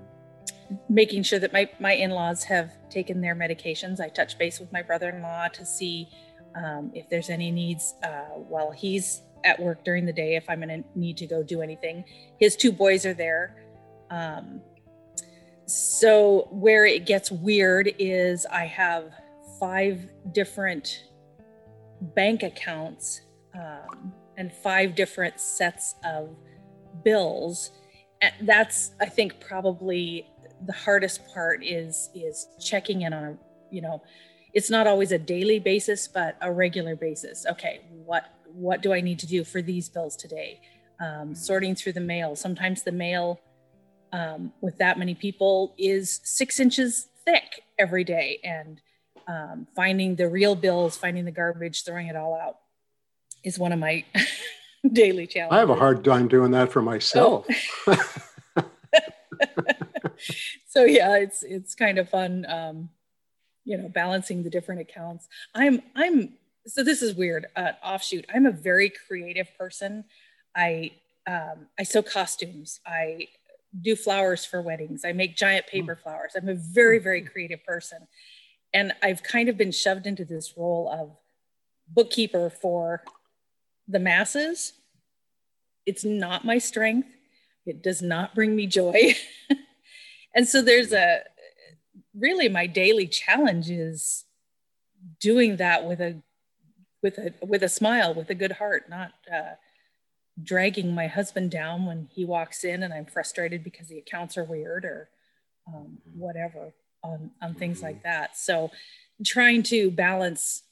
making 0.89 1.23
sure 1.23 1.39
that 1.39 1.53
my, 1.53 1.69
my 1.81 1.93
in-laws 1.93 2.45
have 2.45 2.73
taken 2.91 3.21
their 3.21 3.35
medications. 3.35 4.01
I 4.01 4.09
touch 4.09 4.39
base 4.39 4.61
with 4.61 4.73
my 4.73 4.83
brother-in-law 4.83 5.49
to 5.49 5.65
see 5.65 6.09
um, 6.55 6.91
if 6.95 7.09
there's 7.09 7.31
any 7.31 7.51
needs 7.51 7.95
uh, 8.03 8.39
while 8.49 8.71
he's 8.71 9.23
at 9.45 9.61
work 9.61 9.85
during 9.85 10.05
the 10.05 10.13
day 10.13 10.35
if 10.35 10.49
i'm 10.49 10.61
going 10.61 10.83
to 10.83 10.99
need 10.99 11.17
to 11.17 11.27
go 11.27 11.43
do 11.43 11.63
anything. 11.63 12.05
His 12.39 12.57
two 12.57 12.73
boys 12.73 13.07
are 13.07 13.15
there. 13.15 13.57
Um, 14.11 14.61
so 15.67 16.49
where 16.51 16.85
it 16.85 17.07
gets 17.07 17.31
weird 17.31 17.93
is 17.99 18.47
I 18.47 18.67
have 18.67 19.13
five 19.59 20.09
different 20.33 21.05
bank 22.01 22.43
accounts 22.43 23.23
um, 23.55 24.13
and 24.37 24.53
five 24.53 24.95
different 24.95 25.41
sets 25.41 25.95
of 26.05 26.37
bills. 27.03 27.71
And 28.21 28.33
that's 28.43 28.93
I 29.01 29.07
think 29.07 29.41
probably 29.41 30.27
the 30.65 30.73
hardest 30.73 31.27
part 31.29 31.65
is 31.65 32.09
is 32.15 32.47
checking 32.61 33.03
in 33.03 33.13
on 33.13 33.25
a 33.25 33.39
you 33.71 33.83
know 33.83 34.03
it's 34.55 34.71
not 34.71 34.87
always 34.87 35.13
a 35.13 35.19
daily 35.19 35.59
basis 35.59 36.09
but 36.09 36.37
a 36.41 36.51
regular 36.51 36.97
basis. 36.97 37.47
Okay 37.47 37.81
what 37.91 38.33
what 38.47 38.81
do 38.81 38.93
i 38.93 39.01
need 39.01 39.19
to 39.19 39.27
do 39.27 39.45
for 39.45 39.61
these 39.61 39.89
bills 39.89 40.17
today? 40.17 40.61
Um, 40.99 41.35
sorting 41.35 41.75
through 41.75 41.93
the 41.93 42.01
mail. 42.01 42.37
Sometimes 42.37 42.83
the 42.83 42.93
mail 42.93 43.41
um, 44.13 44.53
with 44.63 44.79
that 44.79 44.99
many 44.99 45.15
people 45.15 45.75
is 45.77 46.21
six 46.25 46.59
inches 46.59 47.09
thick 47.27 47.65
every 47.79 48.05
day 48.05 48.39
and 48.43 48.81
um, 49.29 49.67
finding 49.75 50.15
the 50.15 50.29
real 50.29 50.55
bills 50.55 50.97
finding 50.97 51.25
the 51.25 51.33
garbage 51.33 51.85
throwing 51.85 52.07
it 52.07 52.17
all 52.17 52.35
out 52.35 52.59
is 53.45 53.59
one 53.59 53.73
of 53.73 53.79
my 53.79 54.05
daily 54.93 55.27
challenges 55.27 55.57
I 55.57 55.59
have 55.59 55.71
a 55.71 55.75
hard 55.75 56.05
time 56.05 56.29
doing 56.29 56.53
that 56.53 56.73
for 56.73 56.81
myself. 56.81 57.47
Oh. 57.87 58.05
so 60.69 60.85
yeah, 60.85 61.17
it's 61.17 61.43
it's 61.43 61.75
kind 61.75 61.99
of 61.99 62.09
fun, 62.09 62.47
um, 62.49 62.91
you 63.65 63.77
know, 63.77 63.89
balancing 63.89 64.43
the 64.43 64.51
different 64.51 64.81
accounts. 64.81 65.29
I'm 65.55 65.83
I'm 65.95 66.35
so 66.67 66.83
this 66.83 67.03
is 67.03 67.15
weird. 67.15 67.47
Uh, 67.55 67.73
offshoot. 67.85 68.27
I'm 68.35 68.47
a 68.47 68.51
very 68.51 68.93
creative 69.07 69.49
person. 69.59 70.05
I 70.55 70.93
um, 71.27 71.67
I 71.79 71.83
sew 71.83 72.03
costumes. 72.03 72.81
I 72.87 73.29
do 73.81 73.97
flowers 73.97 74.45
for 74.45 74.63
weddings. 74.63 75.05
I 75.05 75.13
make 75.13 75.37
giant 75.37 75.67
paper 75.67 75.97
mm. 75.97 76.03
flowers. 76.03 76.33
I'm 76.37 76.49
a 76.49 76.55
very 76.55 76.99
very 76.99 77.23
mm. 77.23 77.31
creative 77.31 77.65
person, 77.65 78.07
and 78.73 78.93
I've 79.03 79.23
kind 79.23 79.49
of 79.49 79.57
been 79.57 79.73
shoved 79.73 80.07
into 80.07 80.25
this 80.25 80.55
role 80.57 80.91
of 80.93 81.17
bookkeeper 81.89 82.51
for 82.51 83.03
the 83.89 83.99
masses. 83.99 84.73
It's 85.85 86.05
not 86.05 86.45
my 86.45 86.59
strength. 86.59 87.09
It 87.65 87.83
does 87.83 88.03
not 88.03 88.35
bring 88.35 88.55
me 88.57 88.67
joy. 88.67 89.15
and 90.37 90.47
so 90.47 90.63
there's 90.63 90.93
a 90.93 91.23
really 92.15 92.49
my 92.49 92.67
daily 92.67 93.09
challenge 93.09 93.69
is 93.71 94.25
doing 95.21 95.57
that 95.57 95.85
with 95.85 96.01
a 96.01 96.23
with 97.03 97.19
a 97.19 97.35
with 97.45 97.65
a 97.65 97.69
smile 97.69 98.15
with 98.15 98.31
a 98.31 98.35
good 98.35 98.53
heart 98.53 98.89
not 98.89 99.13
uh, 99.33 99.55
dragging 100.43 100.95
my 100.95 101.09
husband 101.09 101.51
down 101.51 101.87
when 101.87 102.09
he 102.13 102.25
walks 102.25 102.63
in 102.63 102.85
and 102.85 102.95
i'm 102.95 103.07
frustrated 103.07 103.65
because 103.65 103.89
the 103.89 103.99
accounts 103.99 104.39
are 104.39 104.45
weird 104.45 104.85
or 104.85 105.09
um, 105.69 105.99
whatever 106.15 106.73
on, 107.03 107.31
on 107.41 107.55
things 107.55 107.83
like 107.83 108.03
that. 108.03 108.37
So 108.37 108.71
trying 109.25 109.63
to 109.65 109.91
balance 109.91 110.63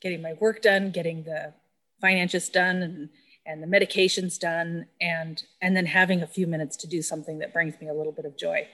getting 0.00 0.20
my 0.20 0.34
work 0.34 0.62
done 0.62 0.90
getting 0.90 1.24
the 1.24 1.52
finances 2.00 2.48
done 2.48 2.82
and 2.82 3.08
and 3.46 3.62
the 3.62 3.66
medications 3.66 4.38
done 4.38 4.86
and 5.00 5.44
and 5.62 5.76
then 5.76 5.86
having 5.86 6.22
a 6.22 6.26
few 6.26 6.46
minutes 6.46 6.76
to 6.76 6.86
do 6.86 7.02
something 7.02 7.38
that 7.38 7.52
brings 7.52 7.80
me 7.80 7.88
a 7.88 7.94
little 7.94 8.12
bit 8.12 8.24
of 8.24 8.36
joy. 8.36 8.66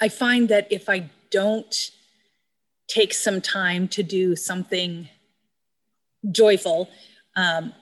I 0.00 0.08
find 0.08 0.48
that 0.48 0.66
if 0.70 0.88
i 0.88 1.10
don't 1.30 1.90
take 2.88 3.14
some 3.14 3.40
time 3.40 3.88
to 3.88 4.02
do 4.02 4.36
something 4.36 5.08
joyful 6.30 6.90
um, 7.36 7.72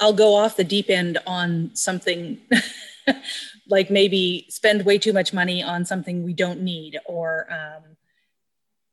i'll 0.00 0.12
go 0.12 0.34
off 0.34 0.56
the 0.56 0.64
deep 0.64 0.88
end 0.90 1.18
on 1.26 1.70
something 1.74 2.38
like 3.68 3.90
maybe 3.90 4.46
spend 4.48 4.84
way 4.84 4.98
too 4.98 5.12
much 5.12 5.32
money 5.32 5.62
on 5.62 5.84
something 5.84 6.22
we 6.22 6.32
don't 6.32 6.60
need 6.60 6.98
or 7.06 7.46
um, 7.50 7.96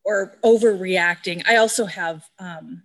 or 0.05 0.38
overreacting. 0.43 1.43
I 1.48 1.57
also 1.57 1.86
have 1.86 2.24
um, 2.38 2.84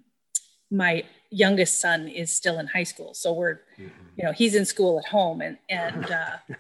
my 0.71 1.05
youngest 1.31 1.81
son 1.81 2.09
is 2.09 2.35
still 2.35 2.59
in 2.59 2.67
high 2.67 2.83
school 2.83 3.15
so 3.15 3.33
we're 3.33 3.61
mm-hmm. 3.79 3.89
you 4.17 4.25
know 4.25 4.33
he's 4.33 4.55
in 4.55 4.65
school 4.65 4.99
at 4.99 5.07
home 5.07 5.41
and 5.41 5.57
and 5.69 6.11
uh, 6.11 6.37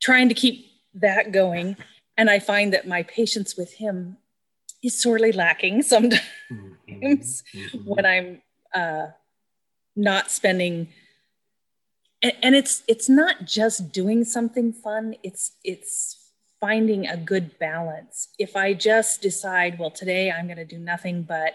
trying 0.00 0.28
to 0.28 0.34
keep 0.34 0.66
that 0.94 1.32
going 1.32 1.76
and 2.16 2.28
i 2.28 2.38
find 2.38 2.72
that 2.72 2.86
my 2.86 3.02
patience 3.04 3.56
with 3.56 3.74
him 3.74 4.16
is 4.82 5.00
sorely 5.00 5.32
lacking 5.32 5.82
sometimes 5.82 6.20
mm-hmm. 6.50 7.76
when 7.84 8.04
i'm 8.04 8.42
uh, 8.74 9.06
not 9.94 10.30
spending 10.30 10.88
and, 12.22 12.32
and 12.42 12.54
it's 12.56 12.82
it's 12.88 13.08
not 13.08 13.44
just 13.44 13.92
doing 13.92 14.24
something 14.24 14.72
fun 14.72 15.14
it's 15.22 15.52
it's 15.62 16.32
finding 16.60 17.06
a 17.06 17.16
good 17.16 17.56
balance 17.60 18.28
if 18.38 18.56
i 18.56 18.74
just 18.74 19.22
decide 19.22 19.78
well 19.78 19.90
today 19.90 20.30
i'm 20.30 20.46
going 20.46 20.56
to 20.56 20.64
do 20.64 20.78
nothing 20.78 21.22
but 21.22 21.54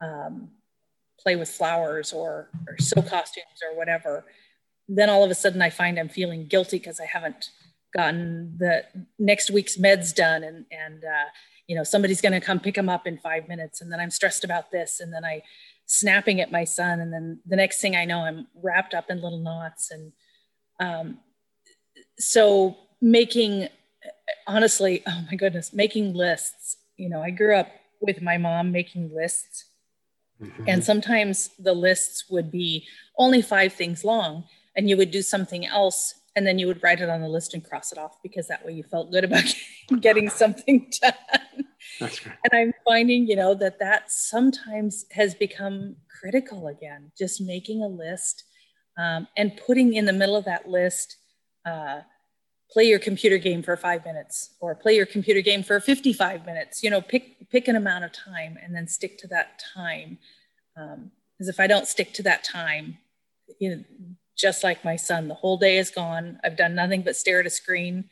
um, 0.00 0.50
play 1.24 1.36
with 1.36 1.48
flowers 1.48 2.12
or, 2.12 2.50
or 2.68 2.76
sew 2.78 3.02
costumes 3.02 3.60
or 3.68 3.76
whatever, 3.76 4.24
then 4.88 5.08
all 5.08 5.24
of 5.24 5.30
a 5.30 5.34
sudden 5.34 5.62
I 5.62 5.70
find 5.70 5.98
I'm 5.98 6.08
feeling 6.08 6.46
guilty 6.46 6.78
because 6.78 7.00
I 7.00 7.06
haven't 7.06 7.50
gotten 7.96 8.56
the 8.58 8.84
next 9.18 9.50
week's 9.50 9.76
meds 9.76 10.14
done 10.14 10.44
and, 10.44 10.66
and 10.70 11.04
uh, 11.04 11.30
you 11.66 11.74
know, 11.74 11.84
somebody's 11.84 12.20
going 12.20 12.32
to 12.32 12.40
come 12.40 12.60
pick 12.60 12.74
them 12.74 12.88
up 12.88 13.06
in 13.06 13.18
five 13.18 13.48
minutes. 13.48 13.80
And 13.80 13.90
then 13.90 14.00
I'm 14.00 14.10
stressed 14.10 14.44
about 14.44 14.70
this. 14.70 15.00
And 15.00 15.12
then 15.12 15.24
I 15.24 15.42
snapping 15.86 16.40
at 16.40 16.52
my 16.52 16.64
son. 16.64 17.00
And 17.00 17.12
then 17.12 17.40
the 17.46 17.56
next 17.56 17.80
thing 17.80 17.96
I 17.96 18.04
know, 18.04 18.20
I'm 18.20 18.46
wrapped 18.62 18.94
up 18.94 19.10
in 19.10 19.22
little 19.22 19.38
knots. 19.38 19.90
And 19.90 20.12
um, 20.80 21.18
so 22.18 22.76
making, 23.00 23.68
honestly, 24.46 25.02
oh 25.06 25.24
my 25.30 25.36
goodness, 25.36 25.72
making 25.72 26.14
lists, 26.14 26.76
you 26.96 27.08
know, 27.08 27.22
I 27.22 27.30
grew 27.30 27.56
up 27.56 27.70
with 28.00 28.20
my 28.20 28.36
mom 28.36 28.70
making 28.70 29.14
lists 29.14 29.64
Mm-hmm. 30.42 30.64
And 30.66 30.84
sometimes 30.84 31.50
the 31.58 31.72
lists 31.72 32.24
would 32.28 32.50
be 32.50 32.86
only 33.18 33.42
five 33.42 33.72
things 33.72 34.04
long, 34.04 34.44
and 34.76 34.88
you 34.88 34.96
would 34.96 35.10
do 35.10 35.22
something 35.22 35.66
else, 35.66 36.14
and 36.36 36.46
then 36.46 36.58
you 36.58 36.66
would 36.66 36.82
write 36.82 37.00
it 37.00 37.08
on 37.08 37.20
the 37.20 37.28
list 37.28 37.54
and 37.54 37.64
cross 37.64 37.92
it 37.92 37.98
off 37.98 38.20
because 38.22 38.48
that 38.48 38.64
way 38.64 38.72
you 38.72 38.82
felt 38.82 39.12
good 39.12 39.24
about 39.24 39.44
getting 40.00 40.28
something 40.28 40.90
done. 41.02 41.14
That's 42.00 42.26
right. 42.26 42.36
And 42.44 42.60
I'm 42.60 42.72
finding, 42.84 43.26
you 43.26 43.36
know, 43.36 43.54
that 43.54 43.78
that 43.78 44.10
sometimes 44.10 45.06
has 45.12 45.34
become 45.34 45.96
critical 46.20 46.68
again, 46.68 47.12
just 47.16 47.40
making 47.40 47.82
a 47.82 47.86
list 47.86 48.44
um, 48.98 49.28
and 49.36 49.60
putting 49.66 49.94
in 49.94 50.04
the 50.04 50.12
middle 50.12 50.36
of 50.36 50.44
that 50.46 50.68
list. 50.68 51.16
Uh, 51.64 52.00
play 52.74 52.84
your 52.84 52.98
computer 52.98 53.38
game 53.38 53.62
for 53.62 53.76
five 53.76 54.04
minutes 54.04 54.50
or 54.58 54.74
play 54.74 54.96
your 54.96 55.06
computer 55.06 55.40
game 55.40 55.62
for 55.62 55.78
55 55.78 56.44
minutes 56.44 56.82
you 56.82 56.90
know 56.90 57.00
pick 57.00 57.48
pick 57.48 57.68
an 57.68 57.76
amount 57.76 58.04
of 58.04 58.10
time 58.12 58.58
and 58.60 58.74
then 58.74 58.88
stick 58.88 59.16
to 59.18 59.28
that 59.28 59.62
time 59.72 60.18
because 60.74 60.94
um, 60.94 61.10
if 61.54 61.60
i 61.60 61.68
don't 61.68 61.86
stick 61.86 62.12
to 62.12 62.22
that 62.24 62.42
time 62.42 62.98
you 63.60 63.70
know 63.70 63.84
just 64.36 64.64
like 64.64 64.84
my 64.84 64.96
son 64.96 65.28
the 65.28 65.34
whole 65.34 65.56
day 65.56 65.78
is 65.78 65.88
gone 65.88 66.40
i've 66.42 66.56
done 66.56 66.74
nothing 66.74 67.00
but 67.02 67.14
stare 67.14 67.38
at 67.38 67.46
a 67.46 67.50
screen 67.50 68.02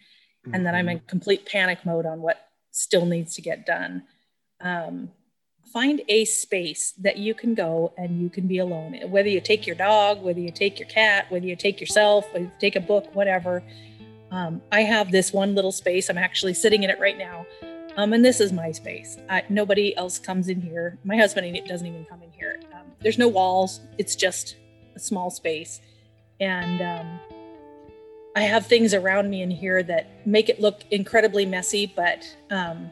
mm-hmm. 0.47 0.54
and 0.54 0.64
then 0.64 0.76
i'm 0.76 0.88
in 0.88 0.99
mm-hmm. 0.99 1.07
complete 1.07 1.45
panic 1.45 1.85
mode 1.85 2.07
on 2.07 2.23
what 2.23 2.47
still 2.71 3.04
needs 3.04 3.35
to 3.35 3.42
get 3.42 3.66
done 3.66 4.04
um, 4.61 5.11
find 5.73 6.02
a 6.09 6.25
space 6.25 6.92
that 6.99 7.16
you 7.16 7.35
can 7.35 7.54
go 7.54 7.92
and 7.97 8.23
you 8.23 8.31
can 8.31 8.47
be 8.47 8.59
alone 8.59 8.95
whether 9.09 9.28
you 9.28 9.40
take 9.40 9.66
your 9.66 9.75
dog 9.75 10.23
whether 10.23 10.38
you 10.38 10.52
take 10.52 10.78
your 10.78 10.88
cat 10.88 11.28
whether 11.31 11.47
you 11.47 11.57
take 11.57 11.81
yourself 11.81 12.33
whether 12.33 12.45
you 12.45 12.52
take 12.61 12.76
a 12.76 12.81
book 12.81 13.12
whatever 13.12 13.61
um, 14.33 14.62
I 14.73 14.81
have 14.81 15.12
this 15.12 15.33
one 15.33 15.55
little 15.55 15.73
space. 15.73 16.09
I'm 16.09 16.19
actually 16.19 16.55
sitting 16.55 16.83
in 16.83 16.91
it 16.91 16.99
right 16.99 17.19
now. 17.19 17.47
Um, 17.97 18.15
and 18.15 18.25
this 18.25 18.41
is 18.41 18.53
my 18.53 18.73
space. 18.73 19.19
Nobody 19.51 19.95
else 19.97 20.19
comes 20.19 20.49
in 20.49 20.61
here. 20.61 20.99
My 21.05 21.17
husband 21.19 21.61
doesn't 21.69 21.87
even 21.87 22.07
come 22.07 22.23
in 22.23 22.33
here. 22.33 22.59
Um, 22.73 22.87
there's 23.01 23.19
no 23.19 23.29
walls. 23.29 23.81
It's 23.99 24.17
just 24.17 24.57
a 24.97 24.99
small 24.99 25.29
space. 25.29 25.83
And 26.41 26.81
um, 26.81 27.21
I 28.35 28.41
have 28.41 28.67
things 28.67 28.95
around 28.95 29.29
me 29.29 29.43
in 29.43 29.51
here 29.51 29.83
that 29.83 30.27
make 30.27 30.49
it 30.49 30.59
look 30.61 30.81
incredibly 30.91 31.45
messy, 31.45 31.93
but 31.95 32.27
um, 32.51 32.91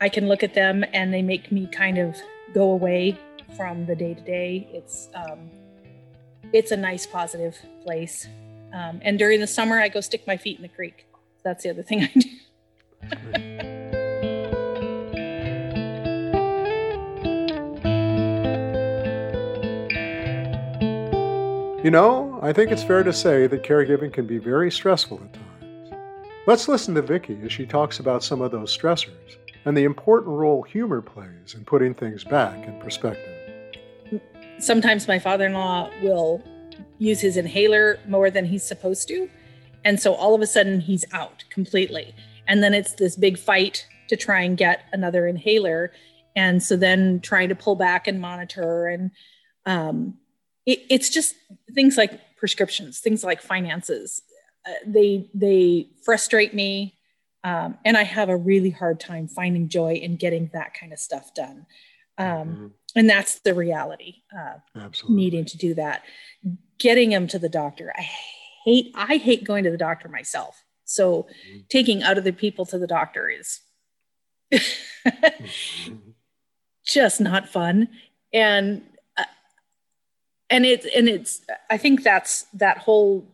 I 0.00 0.08
can 0.08 0.26
look 0.26 0.42
at 0.42 0.54
them 0.54 0.84
and 0.92 1.14
they 1.14 1.22
make 1.22 1.52
me 1.52 1.68
kind 1.68 1.98
of 1.98 2.16
go 2.52 2.72
away 2.72 3.16
from 3.56 3.86
the 3.86 3.94
day 3.94 4.14
to 4.14 4.20
day. 4.20 4.68
It's 4.72 5.08
um, 5.14 5.48
it's 6.52 6.72
a 6.72 6.76
nice, 6.76 7.06
positive 7.06 7.56
place. 7.84 8.26
Um, 8.74 9.00
and 9.02 9.18
during 9.18 9.38
the 9.38 9.46
summer, 9.46 9.80
I 9.80 9.88
go 9.88 10.00
stick 10.00 10.26
my 10.26 10.36
feet 10.36 10.56
in 10.56 10.62
the 10.62 10.68
creek. 10.68 11.06
That's 11.44 11.62
the 11.62 11.70
other 11.70 11.84
thing 11.84 12.02
I 12.02 12.10
do. 12.12 12.28
you 21.84 21.90
know, 21.90 22.40
I 22.42 22.52
think 22.52 22.72
it's 22.72 22.82
fair 22.82 23.04
to 23.04 23.12
say 23.12 23.46
that 23.46 23.62
caregiving 23.62 24.12
can 24.12 24.26
be 24.26 24.38
very 24.38 24.72
stressful 24.72 25.20
at 25.22 25.32
times. 25.34 25.92
Let's 26.48 26.66
listen 26.66 26.96
to 26.96 27.02
Vicki 27.02 27.38
as 27.44 27.52
she 27.52 27.66
talks 27.66 28.00
about 28.00 28.24
some 28.24 28.42
of 28.42 28.50
those 28.50 28.76
stressors 28.76 29.36
and 29.66 29.76
the 29.76 29.84
important 29.84 30.32
role 30.32 30.62
humor 30.62 31.00
plays 31.00 31.54
in 31.54 31.64
putting 31.64 31.94
things 31.94 32.24
back 32.24 32.66
in 32.66 32.80
perspective. 32.80 34.20
Sometimes 34.58 35.06
my 35.06 35.20
father 35.20 35.46
in 35.46 35.52
law 35.52 35.90
will 36.02 36.42
use 36.98 37.20
his 37.20 37.36
inhaler 37.36 37.98
more 38.06 38.30
than 38.30 38.46
he's 38.46 38.64
supposed 38.64 39.08
to. 39.08 39.28
And 39.84 40.00
so 40.00 40.14
all 40.14 40.34
of 40.34 40.40
a 40.40 40.46
sudden 40.46 40.80
he's 40.80 41.04
out 41.12 41.44
completely. 41.50 42.14
And 42.46 42.62
then 42.62 42.74
it's 42.74 42.94
this 42.94 43.16
big 43.16 43.38
fight 43.38 43.86
to 44.08 44.16
try 44.16 44.42
and 44.42 44.56
get 44.56 44.84
another 44.92 45.26
inhaler. 45.26 45.92
And 46.36 46.62
so 46.62 46.76
then 46.76 47.20
trying 47.20 47.48
to 47.48 47.54
pull 47.54 47.76
back 47.76 48.06
and 48.06 48.20
monitor. 48.20 48.86
And 48.88 49.10
um, 49.66 50.18
it, 50.66 50.80
it's 50.90 51.08
just 51.08 51.34
things 51.74 51.96
like 51.96 52.20
prescriptions, 52.36 53.00
things 53.00 53.24
like 53.24 53.40
finances. 53.40 54.22
Uh, 54.66 54.72
they 54.86 55.28
they 55.34 55.88
frustrate 56.04 56.54
me, 56.54 56.94
um, 57.42 57.76
and 57.84 57.98
I 57.98 58.02
have 58.02 58.30
a 58.30 58.36
really 58.36 58.70
hard 58.70 58.98
time 58.98 59.28
finding 59.28 59.68
joy 59.68 59.94
in 59.94 60.16
getting 60.16 60.50
that 60.54 60.72
kind 60.72 60.92
of 60.92 60.98
stuff 60.98 61.34
done. 61.34 61.66
Um, 62.16 62.26
mm-hmm. 62.26 62.66
And 62.96 63.10
that's 63.10 63.40
the 63.40 63.54
reality. 63.54 64.22
Uh, 64.34 64.54
Absolutely. 64.76 65.16
Needing 65.16 65.44
to 65.46 65.58
do 65.58 65.74
that 65.74 66.04
getting 66.78 67.12
him 67.12 67.26
to 67.28 67.38
the 67.38 67.48
doctor. 67.48 67.92
I 67.96 68.08
hate 68.64 68.92
I 68.94 69.16
hate 69.16 69.44
going 69.44 69.64
to 69.64 69.70
the 69.70 69.76
doctor 69.76 70.08
myself. 70.08 70.64
So 70.84 71.22
mm-hmm. 71.22 71.58
taking 71.68 72.02
other 72.02 72.32
people 72.32 72.66
to 72.66 72.78
the 72.78 72.86
doctor 72.86 73.30
is 73.30 73.60
just 76.84 77.20
not 77.20 77.48
fun. 77.48 77.88
And 78.32 78.82
uh, 79.16 79.24
and 80.50 80.64
it's 80.66 80.86
and 80.94 81.08
it's 81.08 81.40
i 81.70 81.76
think 81.76 82.02
that's 82.02 82.42
that 82.54 82.78
whole 82.78 83.26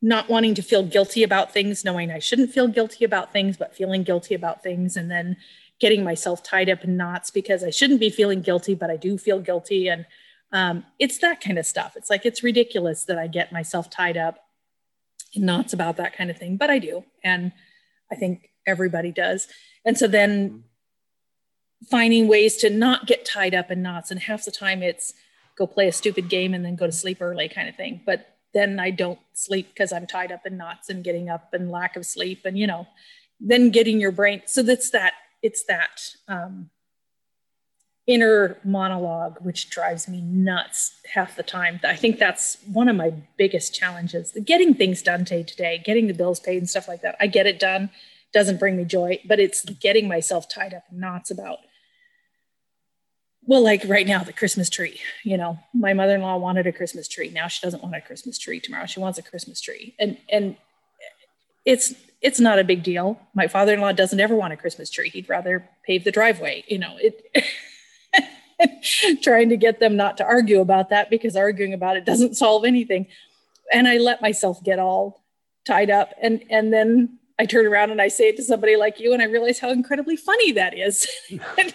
not 0.00 0.28
wanting 0.28 0.54
to 0.54 0.62
feel 0.62 0.82
guilty 0.82 1.22
about 1.22 1.52
things 1.52 1.84
knowing 1.84 2.10
i 2.10 2.18
shouldn't 2.18 2.50
feel 2.50 2.68
guilty 2.68 3.04
about 3.04 3.32
things 3.32 3.56
but 3.56 3.74
feeling 3.74 4.02
guilty 4.02 4.34
about 4.34 4.62
things 4.62 4.96
and 4.96 5.10
then 5.10 5.36
getting 5.78 6.02
myself 6.04 6.42
tied 6.42 6.68
up 6.68 6.84
in 6.84 6.96
knots 6.96 7.30
because 7.30 7.62
i 7.62 7.70
shouldn't 7.70 8.00
be 8.00 8.10
feeling 8.10 8.40
guilty 8.40 8.74
but 8.74 8.90
i 8.90 8.96
do 8.96 9.16
feel 9.16 9.38
guilty 9.38 9.88
and 9.88 10.06
um, 10.52 10.84
it's 10.98 11.18
that 11.18 11.40
kind 11.40 11.58
of 11.58 11.66
stuff 11.66 11.96
it's 11.96 12.10
like 12.10 12.26
it's 12.26 12.42
ridiculous 12.42 13.04
that 13.04 13.18
i 13.18 13.26
get 13.26 13.52
myself 13.52 13.90
tied 13.90 14.16
up 14.16 14.38
in 15.34 15.44
knots 15.44 15.72
about 15.72 15.96
that 15.96 16.16
kind 16.16 16.30
of 16.30 16.36
thing 16.36 16.56
but 16.56 16.70
i 16.70 16.78
do 16.78 17.04
and 17.24 17.52
i 18.10 18.14
think 18.14 18.50
everybody 18.66 19.10
does 19.10 19.48
and 19.84 19.96
so 19.98 20.06
then 20.06 20.50
mm-hmm 20.50 20.58
finding 21.88 22.28
ways 22.28 22.56
to 22.58 22.70
not 22.70 23.06
get 23.06 23.24
tied 23.24 23.54
up 23.54 23.70
in 23.70 23.82
knots. 23.82 24.10
And 24.10 24.20
half 24.20 24.44
the 24.44 24.50
time 24.50 24.82
it's 24.82 25.14
go 25.56 25.66
play 25.66 25.88
a 25.88 25.92
stupid 25.92 26.28
game 26.28 26.54
and 26.54 26.64
then 26.64 26.76
go 26.76 26.86
to 26.86 26.92
sleep 26.92 27.18
early 27.20 27.48
kind 27.48 27.68
of 27.68 27.76
thing. 27.76 28.00
But 28.04 28.36
then 28.54 28.78
I 28.78 28.90
don't 28.90 29.18
sleep 29.32 29.68
because 29.68 29.92
I'm 29.92 30.06
tied 30.06 30.32
up 30.32 30.46
in 30.46 30.56
knots 30.56 30.88
and 30.88 31.04
getting 31.04 31.28
up 31.28 31.52
and 31.52 31.70
lack 31.70 31.96
of 31.96 32.06
sleep 32.06 32.44
and, 32.44 32.58
you 32.58 32.66
know, 32.66 32.86
then 33.40 33.70
getting 33.70 34.00
your 34.00 34.12
brain. 34.12 34.42
So 34.46 34.62
that's 34.62 34.90
that, 34.90 35.14
it's 35.42 35.64
that 35.64 36.00
um, 36.28 36.70
inner 38.06 38.58
monologue, 38.64 39.38
which 39.42 39.70
drives 39.70 40.08
me 40.08 40.20
nuts 40.20 40.92
half 41.14 41.36
the 41.36 41.42
time. 41.42 41.78
I 41.84 41.94
think 41.94 42.18
that's 42.18 42.56
one 42.72 42.88
of 42.88 42.96
my 42.96 43.12
biggest 43.36 43.74
challenges. 43.74 44.36
Getting 44.44 44.74
things 44.74 45.02
done 45.02 45.24
day 45.24 45.42
to 45.44 45.56
day, 45.56 45.80
getting 45.84 46.08
the 46.08 46.14
bills 46.14 46.40
paid 46.40 46.58
and 46.58 46.68
stuff 46.68 46.88
like 46.88 47.02
that. 47.02 47.16
I 47.20 47.28
get 47.28 47.46
it 47.46 47.60
done, 47.60 47.90
doesn't 48.32 48.58
bring 48.58 48.76
me 48.76 48.84
joy, 48.84 49.20
but 49.26 49.38
it's 49.38 49.64
getting 49.64 50.08
myself 50.08 50.48
tied 50.48 50.74
up 50.74 50.84
in 50.90 51.00
knots 51.00 51.30
about 51.30 51.58
well 53.44 53.62
like 53.62 53.82
right 53.86 54.06
now 54.06 54.22
the 54.22 54.32
christmas 54.32 54.70
tree 54.70 55.00
you 55.24 55.36
know? 55.36 55.58
My 55.74 55.92
mother-in-law 55.92 56.36
wanted 56.36 56.66
a 56.66 56.72
christmas 56.72 57.08
tree. 57.08 57.30
Now 57.30 57.48
she 57.48 57.64
doesn't 57.64 57.82
want 57.82 57.94
a 57.94 58.00
christmas 58.00 58.38
tree 58.38 58.60
tomorrow. 58.60 58.86
She 58.86 59.00
wants 59.00 59.18
a 59.18 59.22
christmas 59.22 59.60
tree. 59.60 59.94
And 59.98 60.16
and 60.30 60.56
it's 61.64 61.94
it's 62.20 62.40
not 62.40 62.58
a 62.58 62.64
big 62.64 62.82
deal. 62.82 63.20
My 63.34 63.48
father-in-law 63.48 63.92
doesn't 63.92 64.20
ever 64.20 64.34
want 64.34 64.52
a 64.52 64.56
christmas 64.56 64.90
tree. 64.90 65.08
He'd 65.08 65.28
rather 65.28 65.68
pave 65.86 66.04
the 66.04 66.12
driveway 66.12 66.64
you 66.66 66.78
know? 66.78 66.96
It 66.98 67.24
trying 69.22 69.48
to 69.48 69.56
get 69.56 69.80
them 69.80 69.96
not 69.96 70.16
to 70.16 70.24
argue 70.24 70.60
about 70.60 70.90
that 70.90 71.10
because 71.10 71.36
arguing 71.36 71.72
about 71.72 71.96
it 71.96 72.04
doesn't 72.04 72.36
solve 72.36 72.64
anything 72.64 73.06
and 73.72 73.88
i 73.88 73.96
let 73.98 74.22
myself 74.22 74.62
get 74.62 74.78
all 74.78 75.24
tied 75.66 75.90
up 75.90 76.12
and 76.20 76.44
and 76.50 76.72
then 76.72 77.18
i 77.38 77.46
turn 77.46 77.66
around 77.66 77.90
and 77.90 78.00
i 78.00 78.08
say 78.08 78.28
it 78.28 78.36
to 78.36 78.42
somebody 78.42 78.76
like 78.76 79.00
you 79.00 79.12
and 79.12 79.22
i 79.22 79.26
realize 79.26 79.58
how 79.58 79.70
incredibly 79.70 80.16
funny 80.16 80.52
that 80.52 80.76
is 80.76 81.06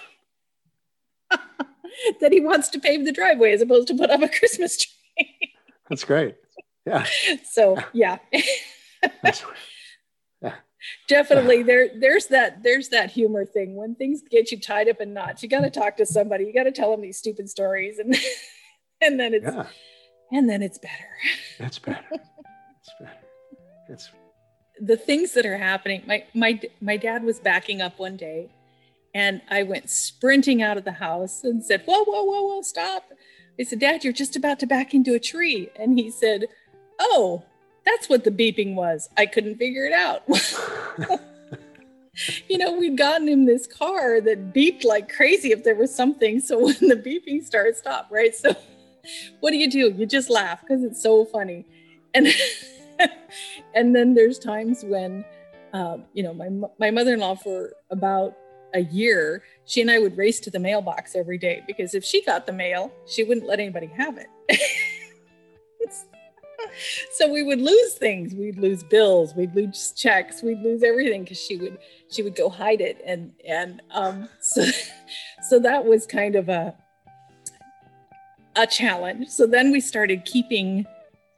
that 2.21 2.31
he 2.31 2.39
wants 2.39 2.69
to 2.69 2.79
pave 2.79 3.05
the 3.05 3.11
driveway 3.11 3.53
as 3.53 3.61
opposed 3.61 3.87
to 3.89 3.95
put 3.95 4.09
up 4.09 4.21
a 4.21 4.29
Christmas 4.29 4.77
tree. 4.77 5.53
That's 5.89 6.03
great. 6.03 6.35
Yeah. 6.85 7.05
So 7.49 7.77
yeah. 7.93 8.19
Definitely 11.07 11.63
there 11.63 11.89
there's 11.99 12.27
that 12.27 12.63
there's 12.63 12.89
that 12.89 13.11
humor 13.11 13.45
thing 13.45 13.75
when 13.75 13.95
things 13.95 14.21
get 14.29 14.51
you 14.51 14.59
tied 14.59 14.87
up 14.87 15.01
in 15.01 15.13
knots 15.13 15.41
you 15.41 15.49
got 15.49 15.61
to 15.61 15.69
talk 15.69 15.97
to 15.97 16.05
somebody 16.05 16.45
you 16.45 16.53
got 16.53 16.63
to 16.63 16.71
tell 16.71 16.91
them 16.91 17.01
these 17.01 17.17
stupid 17.17 17.49
stories 17.49 17.97
and 17.99 18.15
and 19.01 19.19
then 19.19 19.33
it's 19.33 19.45
yeah. 19.45 19.65
and 20.31 20.49
then 20.49 20.61
it's 20.61 20.77
better 20.77 21.09
it's 21.59 21.79
better 21.79 22.05
it's 22.11 22.91
better 22.99 23.11
it's 23.89 24.09
the 24.79 24.97
things 24.97 25.33
that 25.33 25.45
are 25.45 25.57
happening 25.57 26.03
my 26.05 26.23
my 26.35 26.59
my 26.79 26.95
dad 26.95 27.23
was 27.23 27.39
backing 27.39 27.81
up 27.81 27.97
one 27.97 28.15
day 28.15 28.49
and 29.17 29.41
I 29.49 29.63
went 29.63 29.89
sprinting 29.89 30.61
out 30.61 30.77
of 30.77 30.83
the 30.83 30.91
house 30.91 31.43
and 31.43 31.65
said, 31.65 31.81
Whoa, 31.85 32.03
whoa, 32.03 32.23
whoa, 32.23 32.43
whoa, 32.43 32.61
stop. 32.61 33.11
I 33.59 33.63
said, 33.63 33.79
Dad, 33.79 34.03
you're 34.03 34.13
just 34.13 34.35
about 34.35 34.59
to 34.59 34.67
back 34.67 34.93
into 34.93 35.15
a 35.15 35.19
tree. 35.19 35.69
And 35.75 35.97
he 35.97 36.11
said, 36.11 36.45
Oh, 36.99 37.43
that's 37.87 38.09
what 38.09 38.23
the 38.25 38.31
beeping 38.31 38.75
was. 38.75 39.09
I 39.17 39.25
couldn't 39.25 39.57
figure 39.57 39.85
it 39.85 39.93
out. 39.93 40.23
you 42.49 42.57
know, 42.57 42.73
we'd 42.73 42.97
gotten 42.97 43.27
him 43.27 43.45
this 43.45 43.65
car 43.65 44.19
that 44.21 44.53
beeped 44.53 44.83
like 44.83 45.13
crazy 45.13 45.51
if 45.51 45.63
there 45.63 45.75
was 45.75 45.93
something. 45.93 46.41
So 46.41 46.59
when 46.65 46.75
the 46.81 46.95
beeping 46.95 47.43
started, 47.43 47.77
stop, 47.77 48.09
right? 48.11 48.35
So 48.35 48.55
what 49.39 49.51
do 49.51 49.57
you 49.57 49.69
do? 49.69 49.93
You 49.97 50.05
just 50.05 50.29
laugh 50.29 50.61
because 50.61 50.83
it's 50.83 51.01
so 51.01 51.25
funny. 51.25 51.65
And 52.13 52.27
and 53.73 53.95
then 53.95 54.13
there's 54.13 54.37
times 54.37 54.83
when 54.83 55.23
um, 55.73 56.03
you 56.13 56.23
know, 56.23 56.33
my 56.33 56.49
my 56.79 56.91
mother-in-law 56.91 57.35
for 57.35 57.73
about 57.89 58.35
a 58.73 58.81
year, 58.81 59.43
she 59.65 59.79
and 59.81 59.89
I 59.89 59.99
would 59.99 60.17
race 60.17 60.41
to 60.41 60.51
the 60.51 60.59
mailbox 60.59 61.15
every 61.15 61.37
day 61.37 61.63
because 61.67 61.93
if 61.93 62.03
she 62.03 62.23
got 62.23 62.45
the 62.45 62.53
mail, 62.53 62.91
she 63.05 63.23
wouldn't 63.23 63.47
let 63.47 63.59
anybody 63.59 63.87
have 63.95 64.17
it. 64.17 64.27
so 67.13 67.31
we 67.31 67.43
would 67.43 67.61
lose 67.61 67.93
things. 67.93 68.33
We'd 68.33 68.57
lose 68.57 68.83
bills. 68.83 69.33
We'd 69.35 69.55
lose 69.55 69.93
checks. 69.95 70.41
We'd 70.41 70.61
lose 70.61 70.83
everything 70.83 71.23
because 71.23 71.39
she 71.39 71.57
would 71.57 71.77
she 72.09 72.23
would 72.23 72.35
go 72.35 72.49
hide 72.49 72.81
it. 72.81 73.01
And 73.05 73.33
and 73.47 73.81
um, 73.91 74.29
so 74.41 74.65
so 75.47 75.59
that 75.59 75.85
was 75.85 76.05
kind 76.05 76.35
of 76.35 76.49
a 76.49 76.75
a 78.55 78.67
challenge. 78.67 79.29
So 79.29 79.45
then 79.45 79.71
we 79.71 79.79
started 79.79 80.25
keeping 80.25 80.85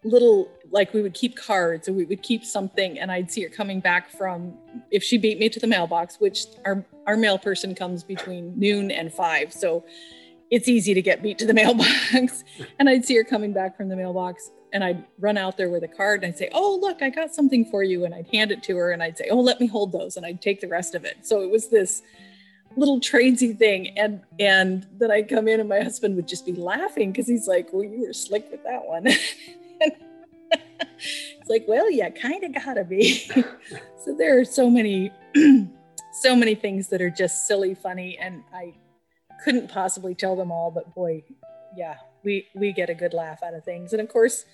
little 0.04 0.50
like 0.72 0.94
we 0.94 1.02
would 1.02 1.13
keep 1.13 1.36
cards 1.36 1.89
or 1.89 1.94
we 1.94 2.06
would 2.06 2.22
keep 2.22 2.46
something 2.46 3.00
and 3.00 3.12
I'd 3.12 3.30
see 3.30 3.44
her 3.44 3.50
coming 3.50 3.82
back 3.82 4.10
from 4.10 4.54
if 4.92 5.04
she 5.04 5.18
beat 5.18 5.39
me 5.39 5.50
to 5.50 5.60
the 5.60 5.68
mailbox, 5.68 6.20
which 6.20 6.46
our 6.65 6.86
our 7.08 7.18
mail 7.18 7.38
person 7.38 7.76
comes 7.76 8.04
between 8.04 8.58
noon 8.58 8.92
and 8.92 9.12
five. 9.12 9.52
So 9.52 9.84
it's 10.52 10.68
easy 10.68 10.94
to 10.94 11.02
get 11.02 11.22
beat 11.22 11.38
to 11.39 11.46
the 11.46 11.54
mailbox. 11.62 12.44
and 12.80 12.89
I'd 12.89 13.06
see 13.06 13.15
her 13.15 13.24
coming 13.24 13.54
back 13.54 13.76
from 13.76 13.89
the 13.89 13.96
mailbox 13.96 14.52
and 14.73 14.84
I'd 14.84 15.03
run 15.19 15.38
out 15.38 15.58
there 15.58 15.69
with 15.69 15.84
a 15.84 15.88
card 15.88 16.23
and 16.23 16.34
I'd 16.34 16.38
say, 16.38 16.49
Oh, 16.53 16.77
look, 16.82 17.01
I 17.01 17.10
got 17.10 17.34
something 17.34 17.65
for 17.65 17.84
you. 17.84 18.05
And 18.05 18.13
I'd 18.13 18.27
hand 18.34 18.51
it 18.51 18.63
to 18.63 18.77
her 18.77 18.91
and 18.91 19.01
I'd 19.01 19.17
say, 19.17 19.27
Oh, 19.29 19.39
let 19.39 19.60
me 19.60 19.67
hold 19.67 19.91
those. 19.91 20.17
And 20.17 20.25
I'd 20.25 20.41
take 20.41 20.62
the 20.62 20.67
rest 20.67 20.95
of 20.95 21.05
it. 21.05 21.17
So 21.25 21.41
it 21.41 21.49
was 21.49 21.69
this 21.69 22.01
little 22.75 22.99
tradesy 22.99 23.58
thing. 23.58 23.97
And 23.97 24.21
and 24.39 24.88
then 24.97 25.12
I'd 25.12 25.29
come 25.29 25.47
in 25.47 25.60
and 25.60 25.69
my 25.69 25.82
husband 25.82 26.15
would 26.15 26.27
just 26.27 26.45
be 26.45 26.53
laughing 26.53 27.12
because 27.12 27.27
he's 27.27 27.47
like, 27.47 27.73
Well, 27.73 27.84
you 27.84 28.05
were 28.08 28.13
slick 28.13 28.49
with 28.51 28.63
that 28.63 28.86
one. 28.86 29.08
it's 30.51 31.49
like, 31.49 31.65
well, 31.67 31.89
yeah, 31.91 32.10
kind 32.10 32.43
of 32.43 32.53
gotta 32.53 32.84
be. 32.84 33.13
so 34.03 34.15
there 34.17 34.39
are 34.39 34.45
so 34.45 34.69
many, 34.69 35.12
so 36.13 36.36
many 36.36 36.55
things 36.55 36.88
that 36.89 37.01
are 37.01 37.10
just 37.10 37.47
silly, 37.47 37.75
funny, 37.75 38.17
and 38.17 38.43
I 38.53 38.75
couldn't 39.43 39.69
possibly 39.69 40.15
tell 40.15 40.36
them 40.36 40.51
all. 40.51 40.71
But 40.71 40.93
boy, 40.93 41.23
yeah, 41.75 41.95
we 42.23 42.47
we 42.55 42.71
get 42.71 42.89
a 42.89 42.95
good 42.95 43.13
laugh 43.13 43.43
out 43.43 43.53
of 43.53 43.63
things. 43.63 43.93
And 43.93 44.01
of 44.01 44.10
course, 44.10 44.45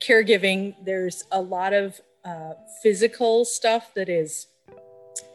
caregiving. 0.00 0.74
There's 0.84 1.24
a 1.32 1.40
lot 1.40 1.72
of 1.72 2.00
uh, 2.24 2.52
physical 2.82 3.44
stuff 3.44 3.92
that 3.94 4.08
is 4.08 4.46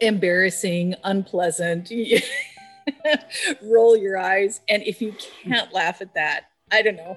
embarrassing, 0.00 0.94
unpleasant. 1.04 1.90
Roll 3.62 3.96
your 3.96 4.18
eyes, 4.18 4.60
and 4.68 4.82
if 4.82 5.02
you 5.02 5.14
can't 5.42 5.72
laugh 5.72 6.00
at 6.00 6.14
that, 6.14 6.44
I 6.70 6.82
don't 6.82 6.96
know 6.96 7.16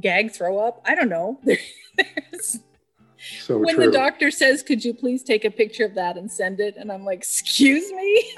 gag 0.00 0.32
throw 0.32 0.58
up. 0.58 0.80
I 0.84 0.94
don't 0.94 1.08
know. 1.08 1.40
so 3.40 3.58
when 3.58 3.74
true. 3.74 3.86
the 3.86 3.92
doctor 3.92 4.30
says, 4.30 4.62
"Could 4.62 4.84
you 4.84 4.94
please 4.94 5.22
take 5.22 5.44
a 5.44 5.50
picture 5.50 5.84
of 5.84 5.94
that 5.94 6.16
and 6.16 6.30
send 6.30 6.60
it?" 6.60 6.76
and 6.76 6.92
I'm 6.92 7.04
like, 7.04 7.18
"Excuse 7.18 7.90
me." 7.92 8.34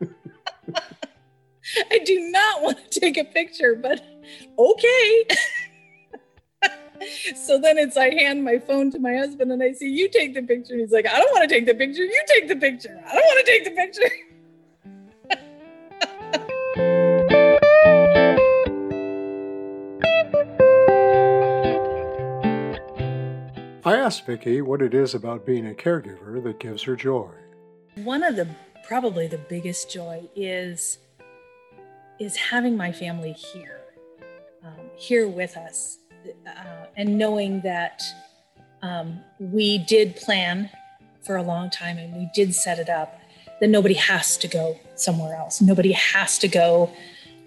I 1.90 1.98
do 2.04 2.30
not 2.30 2.62
want 2.62 2.90
to 2.90 3.00
take 3.00 3.16
a 3.16 3.24
picture, 3.24 3.74
but 3.74 4.04
okay. 4.58 5.24
So 7.34 7.58
then 7.58 7.78
it's 7.78 7.96
I 7.96 8.10
hand 8.14 8.44
my 8.44 8.58
phone 8.58 8.90
to 8.92 8.98
my 8.98 9.14
husband 9.14 9.52
and 9.52 9.62
I 9.62 9.72
say, 9.72 9.86
You 9.86 10.08
take 10.08 10.34
the 10.34 10.42
picture. 10.42 10.74
And 10.74 10.80
he's 10.80 10.92
like, 10.92 11.06
I 11.06 11.18
don't 11.18 11.32
want 11.32 11.48
to 11.48 11.54
take 11.54 11.66
the 11.66 11.74
picture. 11.74 12.02
You 12.02 12.24
take 12.26 12.48
the 12.48 12.56
picture. 12.56 13.02
I 13.06 13.14
don't 13.14 13.24
want 13.24 13.46
to 13.46 13.52
take 13.52 13.64
the 13.64 13.70
picture. 13.70 14.10
I 23.86 23.94
asked 23.94 24.26
Vicki 24.26 24.62
what 24.62 24.82
it 24.82 24.94
is 24.94 25.14
about 25.14 25.46
being 25.46 25.68
a 25.68 25.72
caregiver 25.74 26.42
that 26.42 26.58
gives 26.58 26.82
her 26.82 26.96
joy. 26.96 27.30
One 28.02 28.24
of 28.24 28.34
the 28.34 28.48
probably 28.82 29.28
the 29.28 29.38
biggest 29.38 29.92
joy 29.92 30.28
is 30.34 30.98
is 32.18 32.34
having 32.34 32.76
my 32.76 32.90
family 32.90 33.30
here, 33.32 33.82
um, 34.64 34.90
here 34.96 35.28
with 35.28 35.56
us, 35.56 35.98
uh, 36.46 36.86
and 36.96 37.18
knowing 37.18 37.60
that 37.62 38.02
um, 38.82 39.20
we 39.38 39.78
did 39.78 40.16
plan 40.16 40.70
for 41.24 41.36
a 41.36 41.42
long 41.42 41.70
time 41.70 41.98
and 41.98 42.14
we 42.14 42.28
did 42.34 42.54
set 42.54 42.78
it 42.78 42.88
up. 42.88 43.20
That 43.60 43.70
nobody 43.70 43.94
has 43.94 44.36
to 44.38 44.48
go 44.48 44.78
somewhere 44.96 45.34
else. 45.34 45.62
Nobody 45.62 45.92
has 45.92 46.38
to 46.40 46.48
go 46.48 46.92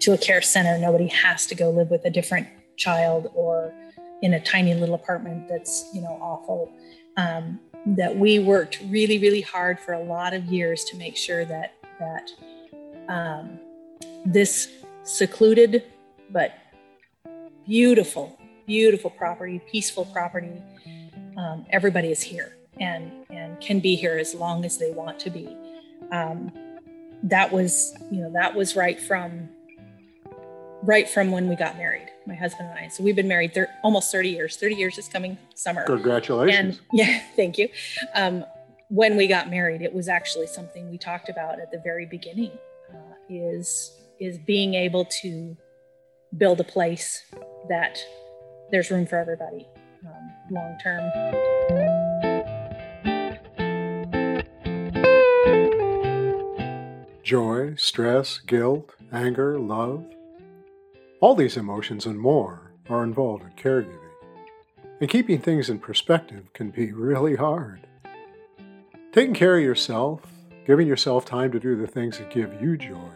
to 0.00 0.12
a 0.12 0.18
care 0.18 0.42
center. 0.42 0.76
Nobody 0.76 1.06
has 1.06 1.46
to 1.46 1.54
go 1.54 1.70
live 1.70 1.88
with 1.88 2.04
a 2.04 2.10
different 2.10 2.48
child 2.76 3.30
or 3.34 3.72
in 4.22 4.34
a 4.34 4.40
tiny 4.40 4.74
little 4.74 4.94
apartment 4.94 5.48
that's 5.48 5.88
you 5.94 6.00
know 6.00 6.18
awful 6.20 6.72
um, 7.16 7.60
that 7.86 8.16
we 8.16 8.38
worked 8.38 8.80
really 8.86 9.18
really 9.18 9.40
hard 9.40 9.78
for 9.78 9.92
a 9.92 10.02
lot 10.02 10.34
of 10.34 10.44
years 10.46 10.84
to 10.84 10.96
make 10.96 11.16
sure 11.16 11.44
that 11.44 11.74
that 11.98 12.30
um, 13.08 13.58
this 14.24 14.68
secluded 15.04 15.84
but 16.30 16.54
beautiful, 17.66 18.36
beautiful 18.70 19.10
property, 19.10 19.60
peaceful 19.68 20.04
property. 20.04 20.62
Um, 21.36 21.66
everybody 21.70 22.12
is 22.12 22.22
here 22.22 22.56
and 22.78 23.10
and 23.28 23.60
can 23.60 23.80
be 23.80 23.96
here 23.96 24.16
as 24.16 24.32
long 24.32 24.64
as 24.64 24.78
they 24.78 24.92
want 24.92 25.18
to 25.20 25.30
be. 25.30 25.56
Um, 26.12 26.52
that 27.24 27.50
was 27.50 27.94
you 28.12 28.20
know 28.20 28.30
that 28.32 28.54
was 28.54 28.76
right 28.76 29.00
from 29.00 29.48
right 30.84 31.08
from 31.08 31.32
when 31.32 31.48
we 31.48 31.56
got 31.56 31.76
married, 31.76 32.10
my 32.28 32.36
husband 32.36 32.68
and 32.68 32.78
I. 32.78 32.86
So 32.86 33.02
we've 33.02 33.16
been 33.16 33.26
married 33.26 33.54
thir- 33.54 33.74
almost 33.82 34.12
30 34.12 34.28
years. 34.28 34.56
30 34.56 34.76
years 34.76 34.98
is 34.98 35.08
coming 35.08 35.36
summer. 35.56 35.82
Congratulations. 35.82 36.78
And 36.78 36.80
yeah, 36.92 37.22
thank 37.34 37.58
you. 37.58 37.68
Um, 38.14 38.44
when 38.88 39.16
we 39.16 39.26
got 39.26 39.50
married, 39.50 39.82
it 39.82 39.92
was 39.92 40.08
actually 40.08 40.46
something 40.46 40.88
we 40.88 40.96
talked 40.96 41.28
about 41.28 41.58
at 41.58 41.72
the 41.72 41.80
very 41.82 42.06
beginning. 42.06 42.52
Uh, 42.88 43.14
is 43.28 43.96
is 44.20 44.38
being 44.38 44.74
able 44.74 45.06
to 45.22 45.56
build 46.38 46.60
a 46.60 46.64
place 46.64 47.24
that 47.68 47.98
there's 48.70 48.90
room 48.90 49.06
for 49.06 49.18
everybody 49.18 49.66
um, 50.06 50.32
long 50.50 50.78
term. 50.82 51.10
Joy, 57.22 57.74
stress, 57.76 58.38
guilt, 58.38 58.94
anger, 59.12 59.58
love. 59.58 60.04
All 61.20 61.34
these 61.34 61.56
emotions 61.56 62.06
and 62.06 62.18
more 62.18 62.72
are 62.88 63.04
involved 63.04 63.44
in 63.44 63.50
caregiving. 63.50 63.96
And 65.00 65.08
keeping 65.08 65.40
things 65.40 65.70
in 65.70 65.78
perspective 65.78 66.52
can 66.52 66.70
be 66.70 66.92
really 66.92 67.36
hard. 67.36 67.86
Taking 69.12 69.34
care 69.34 69.56
of 69.56 69.62
yourself, 69.62 70.22
giving 70.66 70.86
yourself 70.86 71.24
time 71.24 71.52
to 71.52 71.60
do 71.60 71.76
the 71.76 71.86
things 71.86 72.18
that 72.18 72.30
give 72.30 72.60
you 72.60 72.76
joy, 72.76 73.10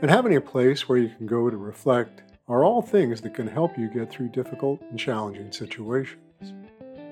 and 0.00 0.10
having 0.10 0.34
a 0.36 0.40
place 0.40 0.88
where 0.88 0.98
you 0.98 1.10
can 1.16 1.26
go 1.26 1.50
to 1.50 1.56
reflect 1.56 2.22
are 2.48 2.64
all 2.64 2.80
things 2.80 3.20
that 3.20 3.34
can 3.34 3.46
help 3.46 3.78
you 3.78 3.88
get 3.88 4.10
through 4.10 4.28
difficult 4.28 4.80
and 4.90 4.98
challenging 4.98 5.52
situations. 5.52 6.54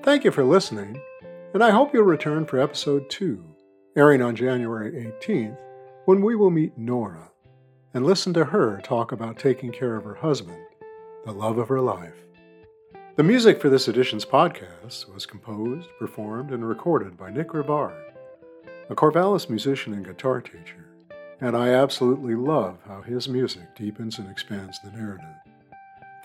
Thank 0.01 0.23
you 0.23 0.31
for 0.31 0.43
listening, 0.43 0.99
and 1.53 1.63
I 1.63 1.69
hope 1.69 1.93
you'll 1.93 2.03
return 2.03 2.45
for 2.45 2.59
episode 2.59 3.09
2, 3.09 3.43
airing 3.95 4.21
on 4.21 4.35
January 4.35 4.91
18th, 5.21 5.57
when 6.05 6.21
we 6.21 6.35
will 6.35 6.49
meet 6.49 6.77
Nora 6.77 7.29
and 7.93 8.05
listen 8.05 8.33
to 8.33 8.45
her 8.45 8.81
talk 8.83 9.11
about 9.11 9.37
taking 9.37 9.71
care 9.71 9.95
of 9.95 10.03
her 10.03 10.15
husband, 10.15 10.63
the 11.25 11.31
love 11.31 11.57
of 11.57 11.67
her 11.67 11.81
life. 11.81 12.15
The 13.15 13.23
music 13.23 13.61
for 13.61 13.69
this 13.69 13.87
edition's 13.87 14.25
podcast 14.25 15.11
was 15.13 15.25
composed, 15.25 15.89
performed, 15.99 16.51
and 16.51 16.67
recorded 16.67 17.17
by 17.17 17.29
Nick 17.31 17.49
Rivard, 17.49 18.13
a 18.89 18.95
Corvallis 18.95 19.49
musician 19.49 19.93
and 19.93 20.05
guitar 20.05 20.41
teacher 20.41 20.86
and 21.39 21.55
I 21.55 21.69
absolutely 21.69 22.35
love 22.35 22.77
how 22.87 23.01
his 23.01 23.27
music 23.27 23.75
deepens 23.75 24.17
and 24.19 24.29
expands 24.29 24.79
the 24.79 24.91
narrative. 24.91 25.25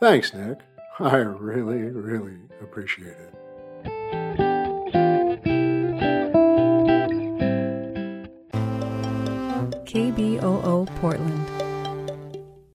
Thanks, 0.01 0.33
Nick. 0.33 0.59
I 0.99 1.17
really, 1.17 1.83
really 1.83 2.39
appreciate 2.61 3.17
it. 3.17 3.35
KBOO 9.93 10.87
Portland 10.97 11.42